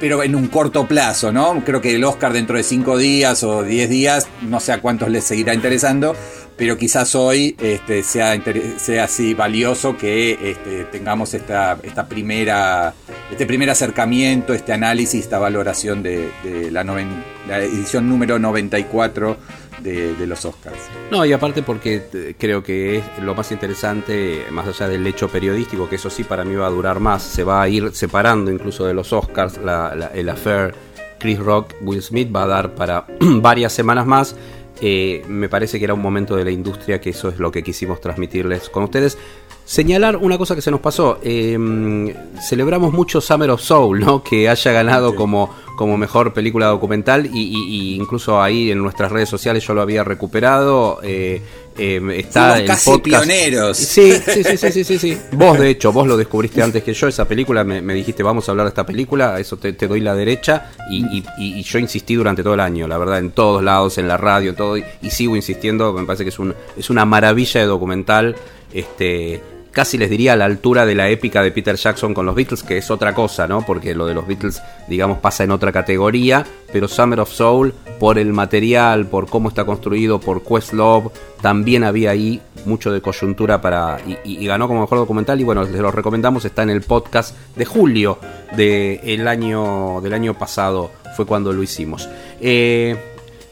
pero 0.00 0.22
en 0.22 0.34
un 0.34 0.48
corto 0.48 0.86
plazo, 0.86 1.32
¿no? 1.32 1.62
Creo 1.64 1.80
que 1.80 1.94
el 1.94 2.04
Oscar 2.04 2.32
dentro 2.32 2.56
de 2.56 2.62
5 2.62 2.98
días 2.98 3.42
o 3.42 3.62
10 3.62 3.90
días, 3.90 4.28
no 4.42 4.60
sé 4.60 4.72
a 4.72 4.80
cuántos 4.80 5.08
les 5.08 5.24
seguirá 5.24 5.54
interesando, 5.54 6.14
pero 6.58 6.76
quizás 6.76 7.14
hoy 7.14 7.56
este, 7.60 8.02
sea, 8.02 8.36
sea 8.78 9.04
así 9.04 9.32
valioso 9.32 9.96
que 9.96 10.50
este, 10.50 10.84
tengamos 10.86 11.32
esta, 11.32 11.78
esta 11.84 12.08
primera, 12.08 12.92
este 13.30 13.46
primer 13.46 13.70
acercamiento, 13.70 14.52
este 14.52 14.72
análisis, 14.72 15.20
esta 15.20 15.38
valoración 15.38 16.02
de, 16.02 16.30
la, 16.72 17.62
edición 17.62 18.08
número 18.08 18.40
94 18.40 19.36
de, 19.82 20.26
los 20.26 20.44
Oscars. 20.44 20.76
No, 21.12 21.24
y 21.24 21.32
aparte 21.32 21.62
porque 21.62 22.02
eh, 22.12 22.34
creo 22.36 22.64
que 22.64 22.96
es 22.98 23.04
lo 23.22 23.36
más 23.36 23.52
interesante, 23.52 24.44
más 24.50 24.66
allá 24.66 24.88
del 24.88 25.06
hecho 25.06 25.28
periodístico, 25.28 25.88
que 25.88 25.94
eso 25.94 26.10
sí 26.10 26.24
para 26.24 26.44
mí 26.44 26.56
va 26.56 26.66
a 26.66 26.70
durar 26.70 26.98
más, 26.98 27.22
se 27.22 27.44
va 27.44 27.62
a 27.62 27.68
ir 27.68 27.92
separando 27.94 28.50
incluso 28.50 28.84
de 28.84 28.94
los 28.94 29.12
Oscars, 29.12 29.58
la- 29.58 30.10
el 30.12 30.28
affair 30.28 30.74
Chris 31.18 31.38
Rock, 31.38 31.74
Will 31.82 32.02
Smith 32.02 32.34
va 32.34 32.44
a 32.44 32.46
dar 32.46 32.74
para 32.74 33.06
varias 33.20 33.72
semanas 33.72 34.06
más. 34.06 34.34
Eh, 34.80 35.22
me 35.28 35.48
parece 35.48 35.78
que 35.78 35.84
era 35.84 35.94
un 35.94 36.00
momento 36.02 36.36
de 36.36 36.44
la 36.44 36.50
industria 36.50 37.00
que 37.00 37.10
eso 37.10 37.28
es 37.28 37.38
lo 37.38 37.50
que 37.50 37.62
quisimos 37.62 38.00
transmitirles 38.00 38.68
con 38.68 38.84
ustedes. 38.84 39.18
Señalar 39.64 40.16
una 40.16 40.38
cosa 40.38 40.54
que 40.54 40.62
se 40.62 40.70
nos 40.70 40.80
pasó. 40.80 41.18
eh, 41.22 42.14
celebramos 42.48 42.92
mucho 42.92 43.20
Summer 43.20 43.50
of 43.50 43.60
Soul, 43.60 44.00
¿no? 44.00 44.22
Que 44.22 44.48
haya 44.48 44.72
ganado 44.72 45.14
como, 45.14 45.54
como 45.76 45.96
mejor 45.98 46.32
película 46.32 46.66
documental 46.68 47.26
y, 47.26 47.30
y- 47.40 47.92
y 47.92 47.94
incluso 47.96 48.40
ahí 48.40 48.70
en 48.70 48.78
nuestras 48.78 49.12
redes 49.12 49.28
sociales 49.28 49.66
yo 49.66 49.74
lo 49.74 49.82
había 49.82 50.04
recuperado. 50.04 51.00
eh, 51.02 51.42
eh, 51.78 52.00
está 52.18 52.58
el 52.58 52.66
casi 52.66 52.90
podcast. 52.90 53.24
pioneros. 53.24 53.76
Sí, 53.76 54.12
sí, 54.12 54.42
sí, 54.44 54.56
sí, 54.58 54.72
sí, 54.72 54.84
sí, 54.84 54.98
sí. 54.98 55.18
Vos, 55.32 55.58
de 55.58 55.70
hecho, 55.70 55.92
vos 55.92 56.06
lo 56.06 56.16
descubriste 56.16 56.62
antes 56.62 56.82
que 56.82 56.92
yo. 56.92 57.08
Esa 57.08 57.26
película 57.26 57.64
me, 57.64 57.80
me 57.80 57.94
dijiste, 57.94 58.22
vamos 58.22 58.48
a 58.48 58.52
hablar 58.52 58.66
de 58.66 58.70
esta 58.70 58.84
película. 58.84 59.38
Eso 59.40 59.56
te, 59.56 59.72
te 59.72 59.86
doy 59.88 60.00
la 60.00 60.14
derecha. 60.14 60.70
Y, 60.90 60.98
y- 61.18 61.24
y- 61.38 61.58
y 61.60 61.62
yo 61.62 61.78
insistí 61.78 62.14
durante 62.14 62.42
todo 62.42 62.54
el 62.54 62.60
año, 62.60 62.86
la 62.88 62.98
verdad, 62.98 63.18
en 63.18 63.30
todos 63.30 63.62
lados, 63.62 63.96
en 63.98 64.08
la 64.08 64.16
radio, 64.16 64.50
en 64.50 64.56
todo. 64.56 64.76
Y, 64.76 64.84
y 65.02 65.10
sigo 65.10 65.36
insistiendo. 65.36 65.92
Me 65.92 66.04
parece 66.04 66.24
que 66.24 66.30
es, 66.30 66.38
un, 66.38 66.54
es 66.76 66.90
una 66.90 67.04
maravilla 67.04 67.60
de 67.60 67.66
documental. 67.66 68.36
Este. 68.72 69.40
Casi 69.78 69.96
les 69.96 70.10
diría 70.10 70.32
a 70.32 70.36
la 70.36 70.44
altura 70.44 70.84
de 70.84 70.96
la 70.96 71.08
épica 71.08 71.40
de 71.40 71.52
Peter 71.52 71.76
Jackson 71.76 72.12
con 72.12 72.26
los 72.26 72.34
Beatles, 72.34 72.64
que 72.64 72.78
es 72.78 72.90
otra 72.90 73.14
cosa, 73.14 73.46
¿no? 73.46 73.64
Porque 73.64 73.94
lo 73.94 74.06
de 74.06 74.14
los 74.14 74.26
Beatles, 74.26 74.60
digamos, 74.88 75.18
pasa 75.18 75.44
en 75.44 75.52
otra 75.52 75.70
categoría. 75.70 76.44
Pero 76.72 76.88
Summer 76.88 77.20
of 77.20 77.30
Soul, 77.30 77.72
por 78.00 78.18
el 78.18 78.32
material, 78.32 79.06
por 79.06 79.28
cómo 79.30 79.50
está 79.50 79.64
construido, 79.64 80.18
por 80.18 80.42
Questlove, 80.42 81.12
también 81.40 81.84
había 81.84 82.10
ahí 82.10 82.42
mucho 82.64 82.90
de 82.90 83.00
coyuntura 83.00 83.60
para. 83.60 83.98
Y, 84.04 84.18
y- 84.42 84.46
ganó 84.48 84.66
como 84.66 84.80
mejor 84.80 84.98
documental. 84.98 85.40
Y 85.40 85.44
bueno, 85.44 85.62
les 85.62 85.76
lo 85.80 85.92
recomendamos, 85.92 86.44
está 86.44 86.64
en 86.64 86.70
el 86.70 86.82
podcast 86.82 87.36
de 87.54 87.64
julio 87.64 88.18
de 88.56 89.00
el 89.04 89.28
año, 89.28 90.00
del 90.02 90.12
año 90.12 90.36
pasado, 90.36 90.90
fue 91.16 91.24
cuando 91.24 91.52
lo 91.52 91.62
hicimos. 91.62 92.08
Eh, 92.40 92.96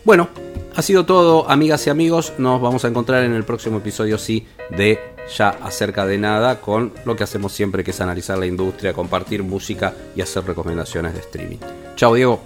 bueno, 0.03 0.29
ha 0.77 0.83
sido 0.83 1.07
todo, 1.07 1.51
amigas 1.51 1.87
y 1.87 1.91
amigos. 1.91 2.35
Nos 2.39 2.61
vamos 2.61 2.85
a 2.85 2.89
encontrar 2.89 3.25
en 3.25 3.33
el 3.33 3.45
próximo 3.45 3.79
episodio, 3.79 4.19
sí, 4.19 4.47
de 4.71 5.01
Ya 5.37 5.49
acerca 5.49 6.07
de 6.07 6.19
nada, 6.19 6.61
con 6.61 6.93
lo 7.05 7.17
que 7.17 7.25
hacemos 7.25 7.53
siempre, 7.53 7.83
que 7.83 7.91
es 7.91 8.01
analizar 8.01 8.39
la 8.39 8.47
industria, 8.47 8.93
compartir 8.93 9.43
música 9.43 9.95
y 10.15 10.21
hacer 10.21 10.45
recomendaciones 10.45 11.15
de 11.15 11.21
streaming. 11.21 11.59
Chao, 11.97 12.15
Diego. 12.15 12.41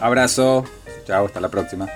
Abrazo, 0.00 0.64
chao, 1.06 1.26
hasta 1.26 1.40
la 1.40 1.48
próxima. 1.50 1.88